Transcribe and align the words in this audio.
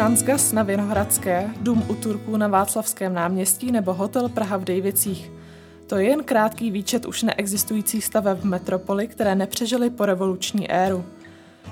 Transgas 0.00 0.52
na 0.52 0.62
Vinohradské, 0.62 1.50
dům 1.60 1.84
u 1.88 1.94
Turků 1.94 2.36
na 2.36 2.48
Václavském 2.48 3.14
náměstí 3.14 3.72
nebo 3.72 3.94
hotel 3.94 4.28
Praha 4.28 4.56
v 4.56 4.64
Dejvicích. 4.64 5.32
To 5.86 5.96
je 5.96 6.08
jen 6.08 6.24
krátký 6.24 6.70
výčet 6.70 7.06
už 7.06 7.22
neexistujících 7.22 8.04
staveb 8.04 8.38
v 8.38 8.44
metropoli, 8.44 9.08
které 9.08 9.34
nepřežily 9.34 9.90
po 9.90 10.06
revoluční 10.06 10.70
éru. 10.70 11.04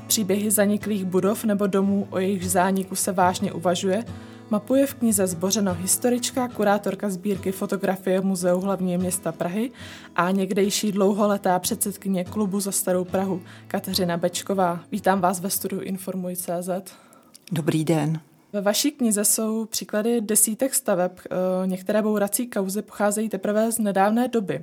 Příběhy 0.07 0.51
zaniklých 0.51 1.05
budov 1.05 1.45
nebo 1.45 1.67
domů, 1.67 2.07
o 2.11 2.19
jejich 2.19 2.51
zániku 2.51 2.95
se 2.95 3.13
vážně 3.13 3.53
uvažuje, 3.53 4.05
mapuje 4.51 4.87
v 4.87 4.95
knize 4.95 5.27
Zbořeno 5.27 5.75
historička, 5.75 6.49
kurátorka 6.49 7.11
sbírky 7.11 7.53
fotografie 7.53 8.21
Muzeu 8.21 8.61
hlavního 8.61 9.01
města 9.01 9.33
Prahy 9.33 9.71
a 10.17 10.31
někdejší 10.31 10.93
dlouholetá 10.93 11.59
předsedkyně 11.59 12.25
klubu 12.25 12.61
za 12.61 12.73
Starou 12.73 13.05
Prahu 13.05 13.43
Kateřina 13.69 14.17
Bečková. 14.17 14.81
Vítám 14.93 15.21
vás 15.21 15.41
ve 15.41 15.51
studiu 15.51 15.81
Informuj.cz. 15.81 17.08
Dobrý 17.53 17.85
den. 17.85 18.21
Ve 18.53 18.61
vaší 18.61 18.91
knize 18.91 19.25
jsou 19.25 19.65
příklady 19.65 20.21
desítek 20.21 20.75
staveb. 20.75 21.13
Eh, 21.25 21.67
některé 21.67 22.03
bourací 22.03 22.47
kauzy 22.47 22.83
pocházejí 22.83 23.29
teprve 23.29 23.73
z 23.73 23.79
nedávné 23.79 24.29
doby. 24.29 24.55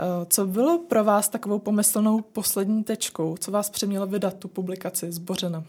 Eh, 0.00 0.04
co 0.28 0.46
bylo 0.46 0.78
pro 0.78 1.04
vás 1.04 1.28
takovou 1.28 1.58
pomyslnou 1.58 2.20
poslední 2.20 2.84
tečkou? 2.84 3.36
Co 3.36 3.50
vás 3.50 3.70
přemělo 3.70 4.06
vydat 4.06 4.34
tu 4.34 4.48
publikaci 4.48 5.12
Zbořena? 5.12 5.64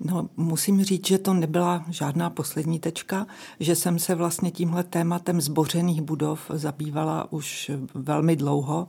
No, 0.00 0.28
musím 0.36 0.84
říct, 0.84 1.06
že 1.06 1.18
to 1.18 1.34
nebyla 1.34 1.84
žádná 1.88 2.30
poslední 2.30 2.78
tečka, 2.78 3.26
že 3.60 3.76
jsem 3.76 3.98
se 3.98 4.14
vlastně 4.14 4.50
tímhle 4.50 4.84
tématem 4.84 5.40
zbořených 5.40 6.02
budov 6.02 6.50
zabývala 6.54 7.32
už 7.32 7.70
velmi 7.94 8.36
dlouho 8.36 8.86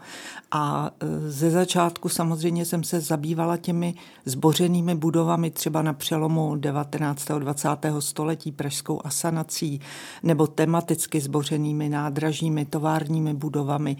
a 0.51 0.91
e, 0.99 1.31
ze 1.31 1.51
začátku 1.51 2.09
samozřejmě 2.09 2.65
jsem 2.65 2.83
se 2.83 3.01
zabývala 3.01 3.57
těmi 3.57 3.95
zbořenými 4.25 4.95
budovami 4.95 5.51
třeba 5.51 5.81
na 5.81 5.93
přelomu 5.93 6.55
19. 6.55 7.31
a 7.31 7.39
20. 7.39 7.69
století 7.99 8.51
pražskou 8.51 9.01
asanací 9.03 9.81
nebo 10.23 10.47
tematicky 10.47 11.21
zbořenými 11.21 11.89
nádražími, 11.89 12.65
továrními 12.65 13.33
budovami 13.33 13.97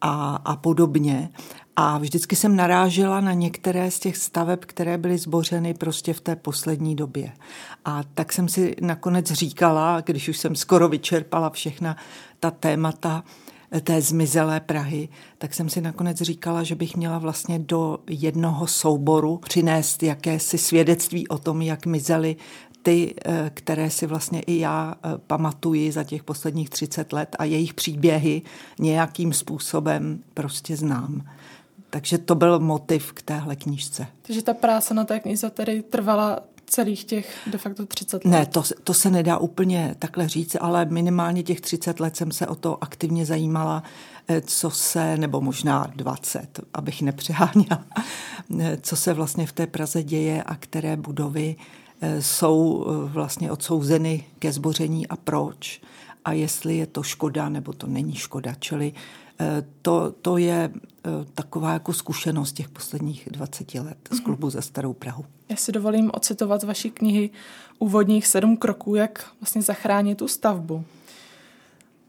a, 0.00 0.36
a 0.44 0.56
podobně. 0.56 1.30
A 1.76 1.98
vždycky 1.98 2.36
jsem 2.36 2.56
narážela 2.56 3.20
na 3.20 3.32
některé 3.32 3.90
z 3.90 4.00
těch 4.00 4.16
staveb, 4.16 4.58
které 4.64 4.98
byly 4.98 5.18
zbořeny 5.18 5.74
prostě 5.74 6.12
v 6.12 6.20
té 6.20 6.36
poslední 6.36 6.96
době. 6.96 7.32
A 7.84 8.02
tak 8.14 8.32
jsem 8.32 8.48
si 8.48 8.76
nakonec 8.80 9.26
říkala, 9.26 10.00
když 10.00 10.28
už 10.28 10.38
jsem 10.38 10.54
skoro 10.54 10.88
vyčerpala 10.88 11.50
všechna 11.50 11.96
ta 12.40 12.50
témata 12.50 13.24
té 13.80 14.02
zmizelé 14.02 14.60
Prahy, 14.60 15.08
tak 15.38 15.54
jsem 15.54 15.68
si 15.68 15.80
nakonec 15.80 16.16
říkala, 16.16 16.62
že 16.62 16.74
bych 16.74 16.96
měla 16.96 17.18
vlastně 17.18 17.58
do 17.58 17.98
jednoho 18.10 18.66
souboru 18.66 19.36
přinést 19.36 20.02
jakési 20.02 20.58
svědectví 20.58 21.28
o 21.28 21.38
tom, 21.38 21.62
jak 21.62 21.86
mizely 21.86 22.36
ty, 22.82 23.14
eh, 23.24 23.50
které 23.54 23.90
si 23.90 24.06
vlastně 24.06 24.40
i 24.40 24.58
já 24.58 24.94
eh, 24.94 25.08
pamatuji 25.26 25.92
za 25.92 26.04
těch 26.04 26.24
posledních 26.24 26.70
30 26.70 27.12
let 27.12 27.36
a 27.38 27.44
jejich 27.44 27.74
příběhy 27.74 28.42
nějakým 28.78 29.32
způsobem 29.32 30.20
prostě 30.34 30.76
znám. 30.76 31.24
Takže 31.90 32.18
to 32.18 32.34
byl 32.34 32.60
motiv 32.60 33.12
k 33.12 33.22
téhle 33.22 33.56
knížce. 33.56 34.06
Takže 34.22 34.42
ta 34.42 34.54
práce 34.54 34.94
na 34.94 35.04
té 35.04 35.20
knize 35.20 35.50
tedy 35.50 35.82
trvala 35.82 36.40
celých 36.66 37.04
těch 37.04 37.36
de 37.46 37.58
facto 37.58 37.86
30 37.86 38.24
let? 38.24 38.30
Ne, 38.30 38.46
to, 38.46 38.62
to 38.84 38.94
se 38.94 39.10
nedá 39.10 39.38
úplně 39.38 39.94
takhle 39.98 40.28
říct, 40.28 40.56
ale 40.60 40.84
minimálně 40.84 41.42
těch 41.42 41.60
30 41.60 42.00
let 42.00 42.16
jsem 42.16 42.32
se 42.32 42.46
o 42.46 42.54
to 42.54 42.84
aktivně 42.84 43.26
zajímala, 43.26 43.82
eh, 44.28 44.40
co 44.40 44.70
se, 44.70 45.16
nebo 45.16 45.40
možná 45.40 45.92
20, 45.96 46.60
abych 46.74 47.02
nepřeháněla, 47.02 47.84
co 48.80 48.96
se 48.96 49.14
vlastně 49.14 49.46
v 49.46 49.52
té 49.52 49.66
Praze 49.66 50.02
děje 50.02 50.42
a 50.42 50.54
které 50.54 50.96
budovy 50.96 51.56
jsou 52.20 52.86
vlastně 53.06 53.52
odsouzeny 53.52 54.24
ke 54.38 54.52
zboření 54.52 55.06
a 55.08 55.16
proč 55.16 55.80
a 56.24 56.32
jestli 56.32 56.76
je 56.76 56.86
to 56.86 57.02
škoda 57.02 57.48
nebo 57.48 57.72
to 57.72 57.86
není 57.86 58.14
škoda. 58.14 58.54
Čili 58.58 58.92
Eh, 59.40 59.64
to, 59.82 60.14
to 60.22 60.36
je 60.36 60.70
eh, 60.74 61.10
taková 61.34 61.72
jako 61.72 61.92
zkušenost 61.92 62.52
těch 62.52 62.68
posledních 62.68 63.28
20 63.30 63.74
let 63.74 63.98
z 64.10 64.14
mhm. 64.14 64.24
klubu 64.24 64.50
za 64.50 64.60
Starou 64.60 64.92
Prahu. 64.92 65.24
Já 65.48 65.56
si 65.56 65.72
dovolím 65.72 66.10
ocitovat 66.14 66.60
z 66.60 66.64
vaší 66.64 66.90
knihy 66.90 67.30
úvodních 67.78 68.26
sedm 68.26 68.56
kroků, 68.56 68.94
jak 68.94 69.30
vlastně 69.40 69.62
zachránit 69.62 70.18
tu 70.18 70.28
stavbu. 70.28 70.84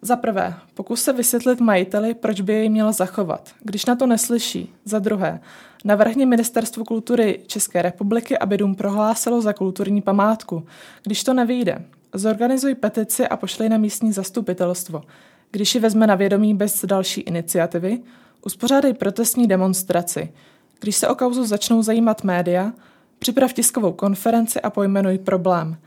Za 0.03 0.16
prvé, 0.16 0.53
pokus 0.73 1.03
se 1.03 1.13
vysvětlit 1.13 1.59
majiteli, 1.59 2.13
proč 2.13 2.41
by 2.41 2.53
jej 2.53 2.69
měl 2.69 2.94
zachovat, 2.94 3.50
když 3.63 3.85
na 3.85 3.95
to 3.95 4.07
neslyší. 4.07 4.73
Za 4.85 5.00
druhé, 5.00 5.39
navrhni 5.85 6.25
Ministerstvu 6.25 6.84
kultury 6.84 7.39
České 7.47 7.81
republiky, 7.81 8.38
aby 8.38 8.57
dům 8.57 8.75
prohlásilo 8.75 9.41
za 9.41 9.53
kulturní 9.53 10.01
památku. 10.01 10.66
Když 11.03 11.23
to 11.23 11.34
nevyjde, 11.34 11.85
zorganizuj 12.13 12.75
petici 12.75 13.28
a 13.28 13.38
pošlej 13.38 13.69
na 13.69 13.78
místní 13.78 14.13
zastupitelstvo. 14.13 15.03
Když 15.51 15.75
ji 15.75 15.81
vezme 15.81 16.07
na 16.07 16.16
vědomí 16.16 16.53
bez 16.53 16.85
další 16.85 17.22
iniciativy, 17.22 18.00
uspořádej 18.45 18.94
protestní 18.94 19.47
demonstraci. 19.47 20.34
Když 20.79 20.95
se 20.95 21.07
o 21.07 21.16
kauzu 21.16 21.45
začnou 21.45 21.84
zajímat 21.84 22.23
média, 22.23 22.73
připrav 23.19 23.53
tiskovou 23.53 23.91
konferenci 23.91 24.61
a 24.61 24.69
pojmenuj 24.69 25.17
problém. 25.17 25.78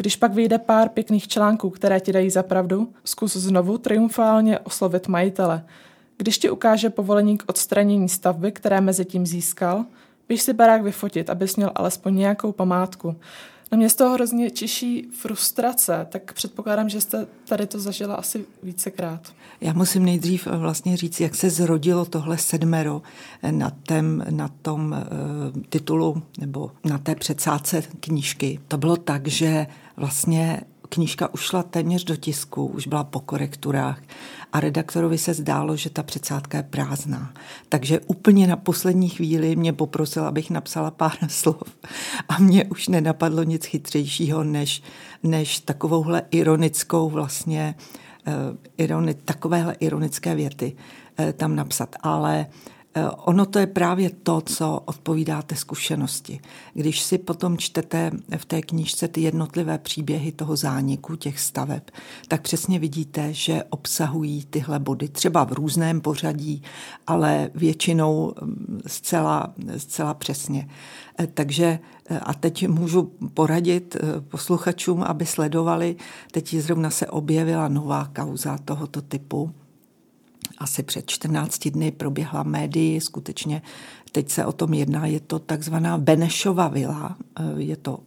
Když 0.00 0.16
pak 0.16 0.34
vyjde 0.34 0.58
pár 0.58 0.88
pěkných 0.88 1.28
článků, 1.28 1.70
které 1.70 2.00
ti 2.00 2.12
dají 2.12 2.30
za 2.30 2.42
pravdu, 2.42 2.92
zkus 3.04 3.36
znovu 3.36 3.78
triumfálně 3.78 4.58
oslovit 4.58 5.08
majitele. 5.08 5.64
Když 6.16 6.38
ti 6.38 6.50
ukáže 6.50 6.90
povolení 6.90 7.38
k 7.38 7.42
odstranění 7.46 8.08
stavby, 8.08 8.52
které 8.52 8.80
mezi 8.80 9.04
tím 9.04 9.26
získal, 9.26 9.84
běž 10.28 10.42
si 10.42 10.52
barák 10.52 10.82
vyfotit, 10.82 11.30
abys 11.30 11.56
měl 11.56 11.70
alespoň 11.74 12.16
nějakou 12.16 12.52
památku. 12.52 13.16
Na 13.72 13.76
mě 13.76 13.90
z 13.90 13.94
toho 13.94 14.14
hrozně 14.14 14.50
čiší 14.50 15.08
frustrace, 15.12 16.06
tak 16.10 16.32
předpokládám, 16.32 16.88
že 16.88 17.00
jste 17.00 17.26
tady 17.48 17.66
to 17.66 17.80
zažila 17.80 18.14
asi 18.14 18.44
vícekrát. 18.62 19.32
Já 19.60 19.72
musím 19.72 20.04
nejdřív 20.04 20.46
vlastně 20.46 20.96
říct, 20.96 21.20
jak 21.20 21.34
se 21.34 21.50
zrodilo 21.50 22.04
tohle 22.04 22.38
sedmero 22.38 23.02
na, 23.50 23.70
tém, 23.70 24.24
na 24.30 24.48
tom 24.48 24.92
uh, 25.54 25.62
titulu 25.68 26.22
nebo 26.38 26.70
na 26.84 26.98
té 26.98 27.14
předsádce 27.14 27.82
knížky. 28.00 28.60
To 28.68 28.78
bylo 28.78 28.96
tak, 28.96 29.28
že 29.28 29.66
vlastně 29.96 30.60
knížka 30.90 31.34
ušla 31.34 31.62
téměř 31.62 32.04
do 32.04 32.16
tisku, 32.16 32.66
už 32.66 32.86
byla 32.86 33.04
po 33.04 33.20
korekturách 33.20 34.02
a 34.52 34.60
redaktorovi 34.60 35.18
se 35.18 35.34
zdálo, 35.34 35.76
že 35.76 35.90
ta 35.90 36.02
předsádka 36.02 36.58
je 36.58 36.62
prázdná. 36.62 37.32
Takže 37.68 38.00
úplně 38.00 38.46
na 38.46 38.56
poslední 38.56 39.08
chvíli 39.08 39.56
mě 39.56 39.72
poprosil, 39.72 40.26
abych 40.26 40.50
napsala 40.50 40.90
pár 40.90 41.16
slov 41.28 41.62
a 42.28 42.38
mě 42.38 42.64
už 42.64 42.88
nenapadlo 42.88 43.42
nic 43.42 43.66
chytřejšího, 43.66 44.44
než, 44.44 44.82
než 45.22 45.58
takovouhle 45.58 46.22
ironickou 46.30 47.10
vlastně, 47.10 47.74
uh, 48.26 48.34
ironi, 48.76 49.14
takovéhle 49.14 49.76
ironické 49.80 50.34
věty 50.34 50.76
uh, 51.18 51.32
tam 51.32 51.56
napsat. 51.56 51.96
Ale 52.00 52.46
Eh, 52.46 52.79
ono 53.24 53.46
to 53.46 53.58
je 53.58 53.66
právě 53.66 54.10
to, 54.10 54.40
co 54.40 54.82
odpovídá 54.84 55.42
té 55.42 55.56
zkušenosti. 55.56 56.40
Když 56.74 57.02
si 57.02 57.18
potom 57.18 57.58
čtete 57.58 58.10
v 58.36 58.44
té 58.44 58.62
knížce 58.62 59.08
ty 59.08 59.20
jednotlivé 59.20 59.78
příběhy 59.78 60.32
toho 60.32 60.56
zániku 60.56 61.16
těch 61.16 61.40
staveb, 61.40 61.82
tak 62.28 62.42
přesně 62.42 62.78
vidíte, 62.78 63.32
že 63.32 63.64
obsahují 63.70 64.44
tyhle 64.44 64.78
body 64.78 65.08
třeba 65.08 65.44
v 65.44 65.52
různém 65.52 66.00
pořadí, 66.00 66.62
ale 67.06 67.50
většinou 67.54 68.34
mm, 68.42 68.80
zcela, 68.86 69.54
zcela 69.76 70.14
přesně. 70.14 70.68
Eh, 71.18 71.26
takže 71.26 71.78
eh, 72.10 72.18
a 72.18 72.34
teď 72.34 72.68
můžu 72.68 73.02
poradit 73.34 73.96
posluchačům, 74.28 75.02
aby 75.02 75.26
sledovali, 75.26 75.96
teď 76.32 76.54
zrovna 76.54 76.90
se 76.90 77.06
objevila 77.06 77.68
nová 77.68 78.10
kauza 78.14 78.58
tohoto 78.58 79.02
typu, 79.02 79.54
asi 80.58 80.82
před 80.82 81.10
14 81.10 81.68
dny 81.68 81.90
proběhla 81.90 82.42
médii, 82.42 83.00
skutečně 83.00 83.62
teď 84.12 84.30
se 84.30 84.44
o 84.44 84.52
tom 84.52 84.74
jedná, 84.74 85.06
je 85.06 85.20
to 85.20 85.38
takzvaná 85.38 85.98
Benešova 85.98 86.68
vila, 86.68 87.16
eh, 87.40 87.42
je 87.56 87.76
to 87.76 87.98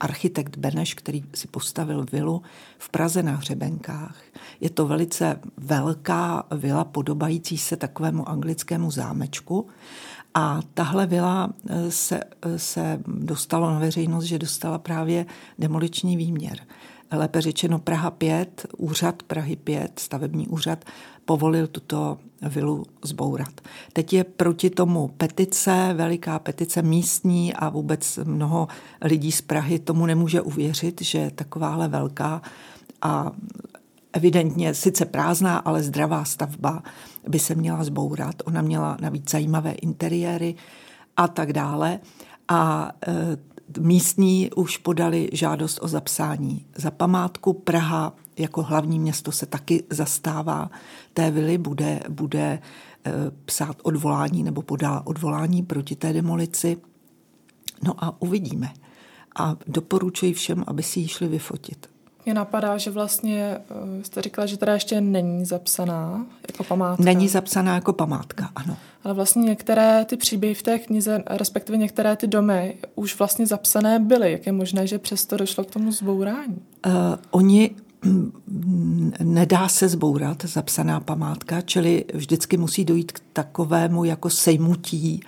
architekt 0.00 0.56
Beneš, 0.56 0.94
který 0.94 1.24
si 1.34 1.48
postavil 1.48 2.06
vilu 2.12 2.42
v 2.78 2.88
Praze 2.88 3.22
na 3.22 3.32
Hřebenkách. 3.32 4.16
Je 4.60 4.70
to 4.70 4.86
velice 4.86 5.40
velká 5.56 6.46
vila 6.50 6.84
podobající 6.84 7.58
se 7.58 7.76
takovému 7.76 8.28
anglickému 8.28 8.90
zámečku. 8.90 9.66
A 10.34 10.60
tahle 10.74 11.06
vila 11.06 11.50
eh, 11.68 11.90
se, 11.90 12.20
eh, 12.42 12.58
se 12.58 13.00
dostalo 13.06 13.70
na 13.70 13.78
veřejnost, 13.78 14.24
že 14.24 14.38
dostala 14.38 14.78
právě 14.78 15.26
demoliční 15.58 16.16
výměr 16.16 16.58
lépe 17.12 17.40
řečeno 17.40 17.78
Praha 17.78 18.10
5, 18.10 18.66
úřad 18.76 19.22
Prahy 19.22 19.56
5, 19.56 19.98
stavební 19.98 20.48
úřad, 20.48 20.84
povolil 21.24 21.66
tuto 21.66 22.18
vilu 22.42 22.84
zbourat. 23.04 23.60
Teď 23.92 24.12
je 24.12 24.24
proti 24.24 24.70
tomu 24.70 25.08
petice, 25.08 25.90
veliká 25.94 26.38
petice 26.38 26.82
místní 26.82 27.54
a 27.54 27.68
vůbec 27.68 28.18
mnoho 28.24 28.68
lidí 29.02 29.32
z 29.32 29.40
Prahy 29.40 29.78
tomu 29.78 30.06
nemůže 30.06 30.40
uvěřit, 30.40 31.02
že 31.02 31.30
takováhle 31.34 31.88
velká 31.88 32.42
a 33.02 33.32
evidentně 34.12 34.74
sice 34.74 35.04
prázdná, 35.04 35.58
ale 35.58 35.82
zdravá 35.82 36.24
stavba 36.24 36.82
by 37.28 37.38
se 37.38 37.54
měla 37.54 37.84
zbourat. 37.84 38.34
Ona 38.44 38.62
měla 38.62 38.96
navíc 39.00 39.30
zajímavé 39.30 39.72
interiéry 39.72 40.54
a 41.16 41.28
tak 41.28 41.52
dále. 41.52 42.00
A 42.48 42.92
e, 43.06 43.36
místní 43.78 44.50
už 44.56 44.76
podali 44.76 45.28
žádost 45.32 45.78
o 45.82 45.88
zapsání. 45.88 46.66
Za 46.76 46.90
památku 46.90 47.52
Praha 47.52 48.12
jako 48.38 48.62
hlavní 48.62 48.98
město 48.98 49.32
se 49.32 49.46
taky 49.46 49.84
zastává 49.90 50.70
té 51.14 51.30
vily, 51.30 51.58
bude, 51.58 52.00
bude 52.08 52.58
eh, 53.04 53.12
psát 53.44 53.76
odvolání 53.82 54.42
nebo 54.42 54.62
podá 54.62 55.02
odvolání 55.06 55.62
proti 55.62 55.96
té 55.96 56.12
demolici. 56.12 56.76
No 57.82 58.04
a 58.04 58.22
uvidíme. 58.22 58.72
A 59.36 59.56
doporučuji 59.66 60.32
všem, 60.32 60.64
aby 60.66 60.82
si 60.82 61.00
ji 61.00 61.08
šli 61.08 61.28
vyfotit. 61.28 61.90
Mě 62.24 62.34
napadá, 62.34 62.78
že 62.78 62.90
vlastně 62.90 63.56
eh, 64.00 64.04
jste 64.04 64.22
říkala, 64.22 64.46
že 64.46 64.56
teda 64.56 64.74
ještě 64.74 65.00
není 65.00 65.44
zapsaná 65.44 66.26
jako 66.48 66.64
památka. 66.64 67.04
Není 67.04 67.28
zapsaná 67.28 67.74
jako 67.74 67.92
památka, 67.92 68.50
ano. 68.56 68.76
Ale 69.04 69.14
vlastně 69.14 69.42
některé 69.42 70.04
ty 70.04 70.16
příběhy 70.16 70.54
v 70.54 70.62
té 70.62 70.78
knize, 70.78 71.22
respektive 71.26 71.78
některé 71.78 72.16
ty 72.16 72.26
domy, 72.26 72.74
už 72.94 73.18
vlastně 73.18 73.46
zapsané 73.46 73.98
byly. 73.98 74.32
Jak 74.32 74.46
je 74.46 74.52
možné, 74.52 74.86
že 74.86 74.98
přesto 74.98 75.36
došlo 75.36 75.64
k 75.64 75.70
tomu 75.70 75.92
zbourání? 75.92 76.62
Uh, 76.86 76.92
oni 77.30 77.70
mm, 78.04 79.12
nedá 79.22 79.68
se 79.68 79.88
zbourat 79.88 80.44
zapsaná 80.44 81.00
památka, 81.00 81.60
čili 81.60 82.04
vždycky 82.14 82.56
musí 82.56 82.84
dojít 82.84 83.12
k 83.12 83.20
takovému 83.32 84.04
jako 84.04 84.30
sejmutí 84.30 85.20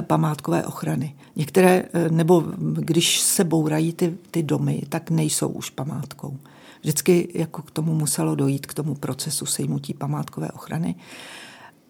památkové 0.00 0.66
ochrany. 0.66 1.16
Některé, 1.36 1.84
eh, 1.92 2.08
nebo 2.08 2.44
když 2.58 3.20
se 3.20 3.44
bourají 3.44 3.92
ty, 3.92 4.18
ty 4.30 4.42
domy, 4.42 4.82
tak 4.88 5.10
nejsou 5.10 5.48
už 5.48 5.70
památkou. 5.70 6.36
Vždycky 6.80 7.28
jako 7.34 7.62
k 7.62 7.70
tomu 7.70 7.94
muselo 7.94 8.34
dojít, 8.34 8.66
k 8.66 8.74
tomu 8.74 8.94
procesu 8.94 9.46
sejmutí 9.46 9.94
památkové 9.94 10.50
ochrany. 10.50 10.94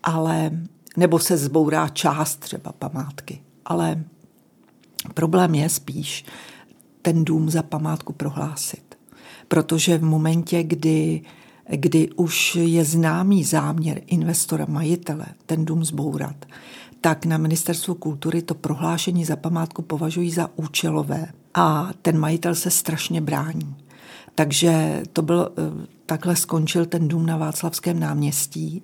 Ale 0.02 0.50
nebo 0.96 1.18
se 1.18 1.36
zbourá 1.36 1.88
část 1.88 2.36
třeba 2.36 2.72
památky. 2.72 3.40
Ale 3.64 4.04
problém 5.14 5.54
je 5.54 5.68
spíš 5.68 6.24
ten 7.02 7.24
dům 7.24 7.50
za 7.50 7.62
památku 7.62 8.12
prohlásit. 8.12 8.98
Protože 9.48 9.98
v 9.98 10.02
momentě, 10.02 10.62
kdy, 10.62 11.22
kdy 11.70 12.10
už 12.10 12.56
je 12.56 12.84
známý 12.84 13.44
záměr 13.44 14.00
investora, 14.06 14.66
majitele, 14.68 15.26
ten 15.46 15.64
dům 15.64 15.84
zbourat, 15.84 16.46
tak 17.00 17.26
na 17.26 17.38
ministerstvu 17.38 17.94
kultury 17.94 18.42
to 18.42 18.54
prohlášení 18.54 19.24
za 19.24 19.36
památku 19.36 19.82
považují 19.82 20.30
za 20.30 20.50
účelové 20.56 21.26
a 21.54 21.90
ten 22.02 22.18
majitel 22.18 22.54
se 22.54 22.70
strašně 22.70 23.20
brání. 23.20 23.76
Takže 24.34 25.02
to 25.12 25.22
byl, 25.22 25.48
eh, 25.58 25.86
takhle 26.06 26.36
skončil 26.36 26.86
ten 26.86 27.08
dům 27.08 27.26
na 27.26 27.36
Václavském 27.36 28.00
náměstí 28.00 28.82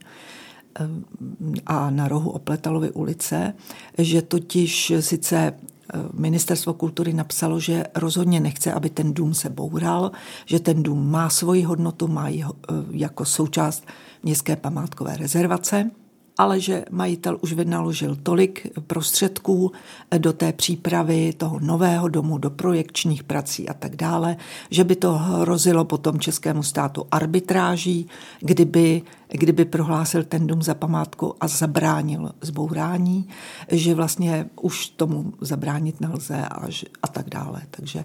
a 1.66 1.90
na 1.90 2.08
rohu 2.08 2.30
Opletalovy 2.30 2.90
ulice, 2.90 3.54
že 3.98 4.22
totiž 4.22 4.92
sice 5.00 5.36
eh, 5.38 5.73
Ministerstvo 6.12 6.74
kultury 6.74 7.12
napsalo, 7.12 7.60
že 7.60 7.84
rozhodně 7.94 8.40
nechce, 8.40 8.72
aby 8.72 8.90
ten 8.90 9.14
dům 9.14 9.34
se 9.34 9.50
boural, 9.50 10.12
že 10.46 10.60
ten 10.60 10.82
dům 10.82 11.10
má 11.10 11.28
svoji 11.28 11.62
hodnotu, 11.62 12.08
má 12.08 12.28
eh, 12.28 12.44
jako 12.90 13.24
součást 13.24 13.86
městské 14.22 14.56
památkové 14.56 15.16
rezervace 15.16 15.90
ale 16.38 16.60
že 16.60 16.84
majitel 16.90 17.38
už 17.40 17.52
vynaložil 17.52 18.16
tolik 18.22 18.66
prostředků 18.86 19.72
do 20.18 20.32
té 20.32 20.52
přípravy 20.52 21.32
toho 21.36 21.60
nového 21.60 22.08
domu, 22.08 22.38
do 22.38 22.50
projekčních 22.50 23.22
prací 23.22 23.68
a 23.68 23.74
tak 23.74 23.96
dále, 23.96 24.36
že 24.70 24.84
by 24.84 24.96
to 24.96 25.12
hrozilo 25.12 25.84
potom 25.84 26.20
českému 26.20 26.62
státu 26.62 27.06
arbitráží, 27.10 28.06
kdyby, 28.40 29.02
kdyby 29.28 29.64
prohlásil 29.64 30.24
ten 30.24 30.46
dům 30.46 30.62
za 30.62 30.74
památku 30.74 31.34
a 31.40 31.48
zabránil 31.48 32.30
zbourání, 32.40 33.28
že 33.68 33.94
vlastně 33.94 34.46
už 34.60 34.86
tomu 34.86 35.32
zabránit 35.40 36.00
nelze 36.00 36.36
a, 36.36 36.66
a 37.02 37.08
tak 37.08 37.30
dále. 37.30 37.62
Takže, 37.70 38.04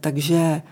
takže 0.00 0.62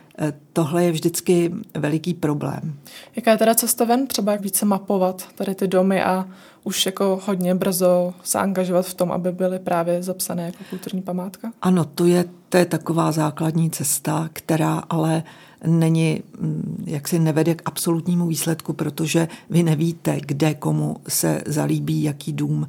tohle 0.52 0.84
je 0.84 0.92
vždycky 0.92 1.52
veliký 1.74 2.14
problém. 2.14 2.74
Jaká 3.16 3.30
je 3.30 3.38
teda 3.38 3.54
cesta 3.54 3.84
ven, 3.84 4.06
třeba 4.06 4.32
jak 4.32 4.40
více 4.40 4.66
mapovat 4.66 5.28
tady 5.34 5.54
ty 5.54 5.68
domy 5.68 6.02
a 6.02 6.28
už 6.64 6.86
jako 6.86 7.20
hodně 7.26 7.54
brzo 7.54 8.14
se 8.22 8.38
angažovat 8.38 8.86
v 8.86 8.94
tom, 8.94 9.12
aby 9.12 9.32
byly 9.32 9.58
právě 9.58 10.02
zapsané 10.02 10.42
jako 10.46 10.58
kulturní 10.70 11.02
památka? 11.02 11.52
Ano, 11.62 11.84
to 11.84 12.04
je, 12.04 12.24
to 12.48 12.56
je 12.56 12.64
taková 12.64 13.12
základní 13.12 13.70
cesta, 13.70 14.28
která 14.32 14.82
ale 14.90 15.22
není, 15.66 16.22
mm, 16.40 16.84
jak 16.86 17.08
si 17.08 17.18
nevede 17.18 17.54
k 17.54 17.62
absolutnímu 17.64 18.26
výsledku, 18.26 18.72
protože 18.72 19.28
vy 19.50 19.62
nevíte, 19.62 20.18
kde 20.26 20.54
komu 20.54 20.96
se 21.08 21.42
zalíbí 21.46 22.02
jaký 22.02 22.32
dům 22.32 22.66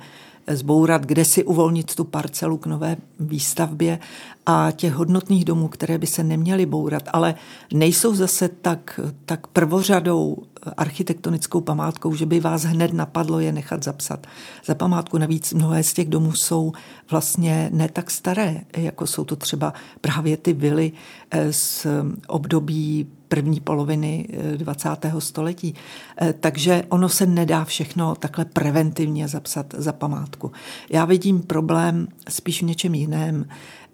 zbourat, 0.47 1.05
kde 1.05 1.25
si 1.25 1.43
uvolnit 1.43 1.95
tu 1.95 2.03
parcelu 2.03 2.57
k 2.57 2.65
nové 2.65 2.97
výstavbě 3.19 3.99
a 4.45 4.71
těch 4.71 4.93
hodnotných 4.93 5.45
domů, 5.45 5.67
které 5.67 5.97
by 5.97 6.07
se 6.07 6.23
neměly 6.23 6.65
bourat, 6.65 7.03
ale 7.13 7.35
nejsou 7.73 8.15
zase 8.15 8.49
tak, 8.49 8.99
tak 9.25 9.47
prvořadou 9.47 10.37
architektonickou 10.77 11.61
památkou, 11.61 12.15
že 12.15 12.25
by 12.25 12.39
vás 12.39 12.63
hned 12.63 12.93
napadlo 12.93 13.39
je 13.39 13.51
nechat 13.51 13.83
zapsat. 13.83 14.27
Za 14.65 14.75
památku 14.75 15.17
navíc 15.17 15.53
mnohé 15.53 15.83
z 15.83 15.93
těch 15.93 16.09
domů 16.09 16.33
jsou 16.33 16.73
vlastně 17.11 17.69
ne 17.73 17.89
tak 17.89 18.11
staré, 18.11 18.61
jako 18.77 19.07
jsou 19.07 19.25
to 19.25 19.35
třeba 19.35 19.73
právě 20.01 20.37
ty 20.37 20.53
vily 20.53 20.91
eh, 21.31 21.53
z 21.53 21.87
období 22.27 23.07
první 23.27 23.59
poloviny 23.59 24.27
20. 24.57 25.05
Eh, 25.05 25.21
století. 25.21 25.75
Eh, 26.21 26.33
takže 26.33 26.83
ono 26.89 27.09
se 27.09 27.25
nedá 27.25 27.65
všechno 27.65 28.15
takhle 28.15 28.45
preventivně 28.45 29.27
zapsat 29.27 29.73
za 29.77 29.91
památku. 29.91 30.51
Já 30.89 31.05
vidím 31.05 31.41
problém 31.41 32.07
spíš 32.29 32.61
v 32.61 32.65
něčem 32.65 32.95
jiném, 32.95 33.45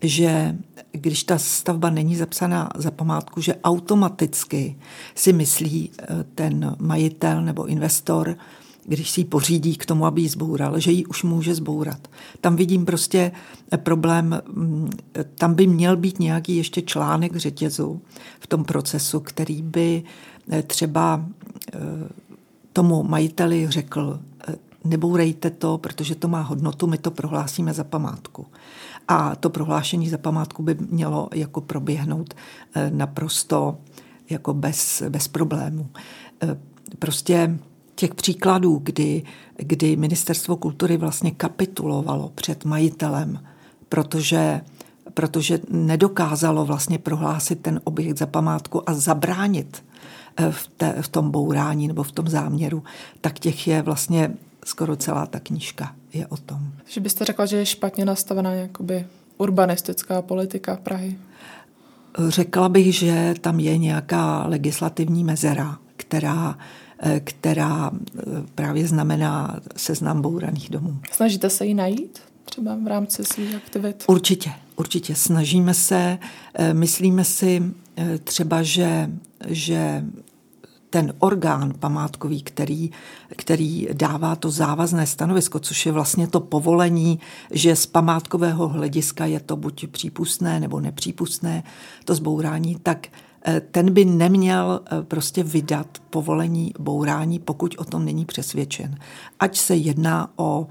že 0.02 0.58
když 0.92 1.24
ta 1.24 1.38
stavba 1.38 1.90
není 1.90 2.16
zapsaná 2.16 2.70
za 2.76 2.92
památku, 2.92 3.42
že 3.42 3.56
automaticky 3.64 4.76
si 5.16 5.34
myslí 5.34 5.90
eh, 5.92 6.06
ten 6.36 6.76
majitel 6.80 7.42
nebo 7.42 7.66
investor, 7.66 8.36
když 8.86 9.10
si 9.10 9.22
ji 9.22 9.26
pořídí 9.26 9.76
k 9.76 9.86
tomu, 9.86 10.06
aby 10.06 10.22
ji 10.22 10.30
zboural, 10.30 10.80
že 10.80 10.92
ji 10.92 11.06
už 11.06 11.24
může 11.24 11.56
zbourat. 11.56 12.08
Tam 12.42 12.56
vidím 12.56 12.86
prostě 12.86 13.32
problém, 13.78 14.42
mm, 14.54 14.90
tam 15.36 15.54
by 15.54 15.68
měl 15.68 15.98
být 15.98 16.20
nějaký 16.20 16.56
ještě 16.56 16.82
článek 16.82 17.36
řetězu 17.36 18.02
v 18.40 18.48
tom 18.48 18.64
procesu, 18.64 19.20
který 19.20 19.62
by 19.62 20.04
eh, 20.52 20.64
třeba 20.64 21.26
eh, 21.74 21.80
tomu 22.74 23.04
majiteli 23.04 23.66
řekl, 23.70 24.20
nebourejte 24.84 25.50
to, 25.50 25.78
protože 25.78 26.16
to 26.16 26.28
má 26.28 26.42
hodnotu, 26.42 26.88
my 26.88 26.98
to 26.98 27.12
prohlásíme 27.12 27.74
za 27.74 27.84
památku. 27.84 28.46
A 29.08 29.36
to 29.36 29.50
prohlášení 29.50 30.10
za 30.10 30.18
památku 30.18 30.64
by 30.64 30.78
mělo 30.90 31.30
jako 31.34 31.62
proběhnout 31.62 32.34
eh, 32.76 32.92
naprosto 32.94 33.78
jako 34.30 34.54
bez, 34.54 35.04
bez 35.10 35.28
problémů. 35.28 35.90
Eh, 36.44 36.58
prostě 37.00 37.60
těch 37.96 38.16
příkladů, 38.16 38.80
kdy, 38.84 39.24
kdy 39.58 39.96
ministerstvo 39.96 40.56
kultury 40.56 40.98
vlastně 40.98 41.32
kapitulovalo 41.32 42.32
před 42.36 42.66
majitelem, 42.66 43.40
protože 43.90 44.62
protože 45.14 45.60
nedokázalo 45.70 46.66
vlastně 46.66 46.98
prohlásit 46.98 47.62
ten 47.62 47.82
objekt 47.84 48.18
za 48.18 48.26
památku 48.26 48.90
a 48.90 48.94
zabránit 48.94 49.84
eh, 50.38 50.52
v, 50.52 50.68
té, 50.68 51.02
v 51.02 51.08
tom 51.08 51.32
bourání 51.32 51.88
nebo 51.88 52.04
v 52.04 52.12
tom 52.12 52.28
záměru, 52.28 52.84
tak 53.22 53.40
těch 53.40 53.68
je 53.68 53.82
vlastně 53.82 54.34
skoro 54.66 54.96
celá 54.96 55.26
ta 55.26 55.40
knížka 55.40 55.96
je 56.14 56.28
o 56.28 56.38
tom. 56.38 56.60
Že 56.86 57.02
byste 57.02 57.26
řekla, 57.26 57.46
že 57.46 57.58
je 57.58 57.66
špatně 57.66 58.06
nastavená 58.06 58.54
jakoby 58.54 59.08
urbanistická 59.38 60.22
politika 60.22 60.76
Prahy? 60.76 61.18
Řekla 62.28 62.70
bych, 62.70 62.96
že 62.96 63.34
tam 63.42 63.60
je 63.60 63.78
nějaká 63.78 64.48
legislativní 64.48 65.24
mezera, 65.24 65.78
která 65.96 66.58
eh, 67.00 67.20
která 67.20 67.92
eh, 67.94 68.22
právě 68.56 68.88
znamená 68.88 69.60
seznam 69.76 70.22
bouraných 70.22 70.70
domů. 70.70 71.00
Snažíte 71.12 71.50
se 71.50 71.66
ji 71.66 71.74
najít 71.74 72.20
třeba 72.46 72.78
v 72.84 72.88
rámci 72.88 73.26
svých 73.26 73.56
aktivit? 73.56 74.04
Určitě, 74.08 74.52
určitě. 74.76 75.16
Snažíme 75.16 75.74
se, 75.74 76.20
eh, 76.54 76.74
myslíme 76.74 77.24
si 77.24 77.64
třeba, 78.24 78.64
že, 78.64 79.10
že 79.48 80.04
ten 80.92 81.14
orgán 81.20 81.74
památkový, 81.80 82.42
který, 82.42 82.92
který 83.38 83.88
dává 83.94 84.36
to 84.36 84.52
závazné 84.52 85.08
stanovisko, 85.08 85.60
což 85.60 85.86
je 85.86 85.92
vlastně 85.92 86.28
to 86.28 86.40
povolení, 86.40 87.20
že 87.52 87.76
z 87.76 87.86
památkového 87.86 88.68
hlediska 88.68 89.26
je 89.26 89.40
to 89.40 89.56
buď 89.56 89.88
přípustné 89.88 90.60
nebo 90.60 90.80
nepřípustné, 90.80 91.64
to 92.06 92.16
zbourání, 92.16 92.78
tak 92.84 93.08
eh, 93.46 93.62
ten 93.72 93.94
by 93.94 94.06
neměl 94.06 94.82
eh, 94.86 95.04
prostě 95.04 95.44
vydat 95.44 95.88
povolení 96.10 96.74
bourání, 96.80 97.40
pokud 97.40 97.76
o 97.78 97.84
tom 97.84 98.06
není 98.06 98.26
přesvědčen. 98.26 98.98
Ať 99.40 99.58
se 99.58 99.76
jedná 99.76 100.30
o 100.36 100.68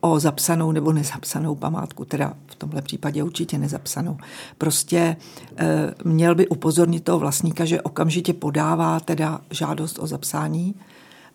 o 0.00 0.20
zapsanou 0.20 0.72
nebo 0.72 0.92
nezapsanou 0.92 1.54
památku, 1.54 2.04
teda 2.04 2.34
v 2.46 2.54
tomhle 2.54 2.82
případě 2.82 3.22
určitě 3.22 3.58
nezapsanou. 3.58 4.18
Prostě 4.58 5.16
eh, 5.56 5.94
měl 6.04 6.34
by 6.34 6.48
upozornit 6.48 7.04
toho 7.04 7.18
vlastníka, 7.18 7.64
že 7.64 7.82
okamžitě 7.82 8.32
podává 8.32 9.00
teda 9.00 9.40
žádost 9.50 9.98
o 9.98 10.06
zapsání 10.06 10.74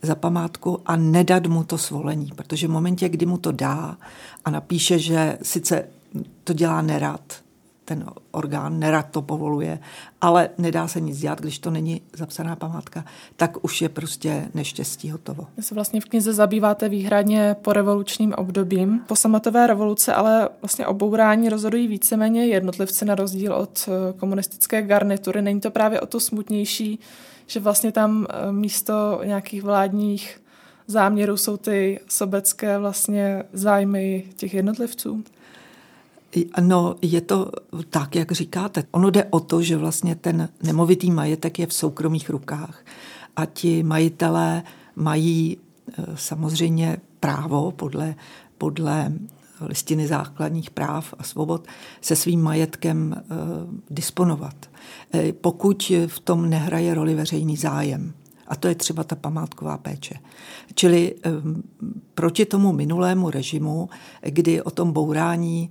za 0.01 0.15
památku 0.15 0.81
a 0.85 0.95
nedat 0.95 1.47
mu 1.47 1.63
to 1.63 1.77
svolení, 1.77 2.31
protože 2.35 2.67
v 2.67 2.71
momentě, 2.71 3.09
kdy 3.09 3.25
mu 3.25 3.37
to 3.37 3.51
dá 3.51 3.97
a 4.45 4.49
napíše, 4.49 4.99
že 4.99 5.37
sice 5.41 5.83
to 6.43 6.53
dělá 6.53 6.81
nerad, 6.81 7.21
ten 7.91 8.05
orgán 8.31 8.79
nerad 8.79 9.05
to 9.11 9.21
povoluje, 9.21 9.79
ale 10.21 10.49
nedá 10.57 10.87
se 10.87 11.01
nic 11.01 11.19
dělat, 11.19 11.41
když 11.41 11.59
to 11.59 11.71
není 11.71 12.01
zapsaná 12.13 12.55
památka, 12.55 13.05
tak 13.35 13.63
už 13.63 13.81
je 13.81 13.89
prostě 13.89 14.47
neštěstí 14.53 15.09
hotovo. 15.11 15.47
Vy 15.57 15.63
se 15.63 15.75
vlastně 15.75 16.01
v 16.01 16.05
knize 16.05 16.33
zabýváte 16.33 16.89
výhradně 16.89 17.55
po 17.61 17.73
revolučním 17.73 18.33
obdobím. 18.33 18.99
Po 19.07 19.15
sametové 19.15 19.67
revoluce 19.67 20.13
ale 20.13 20.49
vlastně 20.61 20.87
obourání 20.87 21.49
rozhodují 21.49 21.87
víceméně 21.87 22.45
jednotlivci 22.45 23.05
na 23.05 23.15
rozdíl 23.15 23.53
od 23.53 23.89
eh, 23.89 24.13
komunistické 24.13 24.81
garnitury. 24.81 25.41
Není 25.41 25.61
to 25.61 25.71
právě 25.71 26.01
o 26.01 26.05
to 26.05 26.19
smutnější, 26.19 26.99
že 27.47 27.59
vlastně 27.59 27.91
tam 27.91 28.27
eh, 28.29 28.51
místo 28.51 29.21
nějakých 29.23 29.63
vládních 29.63 30.41
záměrů 30.87 31.37
jsou 31.37 31.57
ty 31.57 31.99
sobecké 32.07 32.77
vlastně 32.77 33.43
zájmy 33.53 34.23
těch 34.35 34.53
jednotlivců? 34.53 35.23
No, 36.61 36.95
je 37.01 37.21
to 37.21 37.51
tak, 37.89 38.15
jak 38.15 38.31
říkáte. 38.31 38.83
Ono 38.91 39.09
jde 39.09 39.23
o 39.23 39.39
to, 39.39 39.61
že 39.61 39.77
vlastně 39.77 40.15
ten 40.15 40.49
nemovitý 40.63 41.11
majetek 41.11 41.59
je 41.59 41.67
v 41.67 41.73
soukromých 41.73 42.29
rukách 42.29 42.85
a 43.35 43.45
ti 43.45 43.83
majitelé 43.83 44.63
mají 44.95 45.57
eh, 45.57 46.05
samozřejmě 46.15 46.97
právo 47.19 47.71
podle, 47.71 48.15
podle 48.57 49.11
listiny 49.61 50.07
základních 50.07 50.71
práv 50.71 51.13
a 51.17 51.23
svobod 51.23 51.67
se 52.01 52.15
svým 52.15 52.41
majetkem 52.41 53.13
e, 53.13 53.23
disponovat. 53.89 54.55
E, 55.13 55.33
pokud 55.33 55.91
v 56.07 56.19
tom 56.19 56.49
nehraje 56.49 56.93
roli 56.93 57.15
veřejný 57.15 57.57
zájem. 57.57 58.13
A 58.47 58.55
to 58.55 58.67
je 58.67 58.75
třeba 58.75 59.03
ta 59.03 59.15
památková 59.15 59.77
péče. 59.77 60.15
Čili 60.75 61.15
proti 62.13 62.45
tomu 62.45 62.73
minulému 62.73 63.29
režimu, 63.29 63.89
kdy 64.21 64.61
o 64.61 64.71
tom 64.71 64.91
bourání 64.91 65.69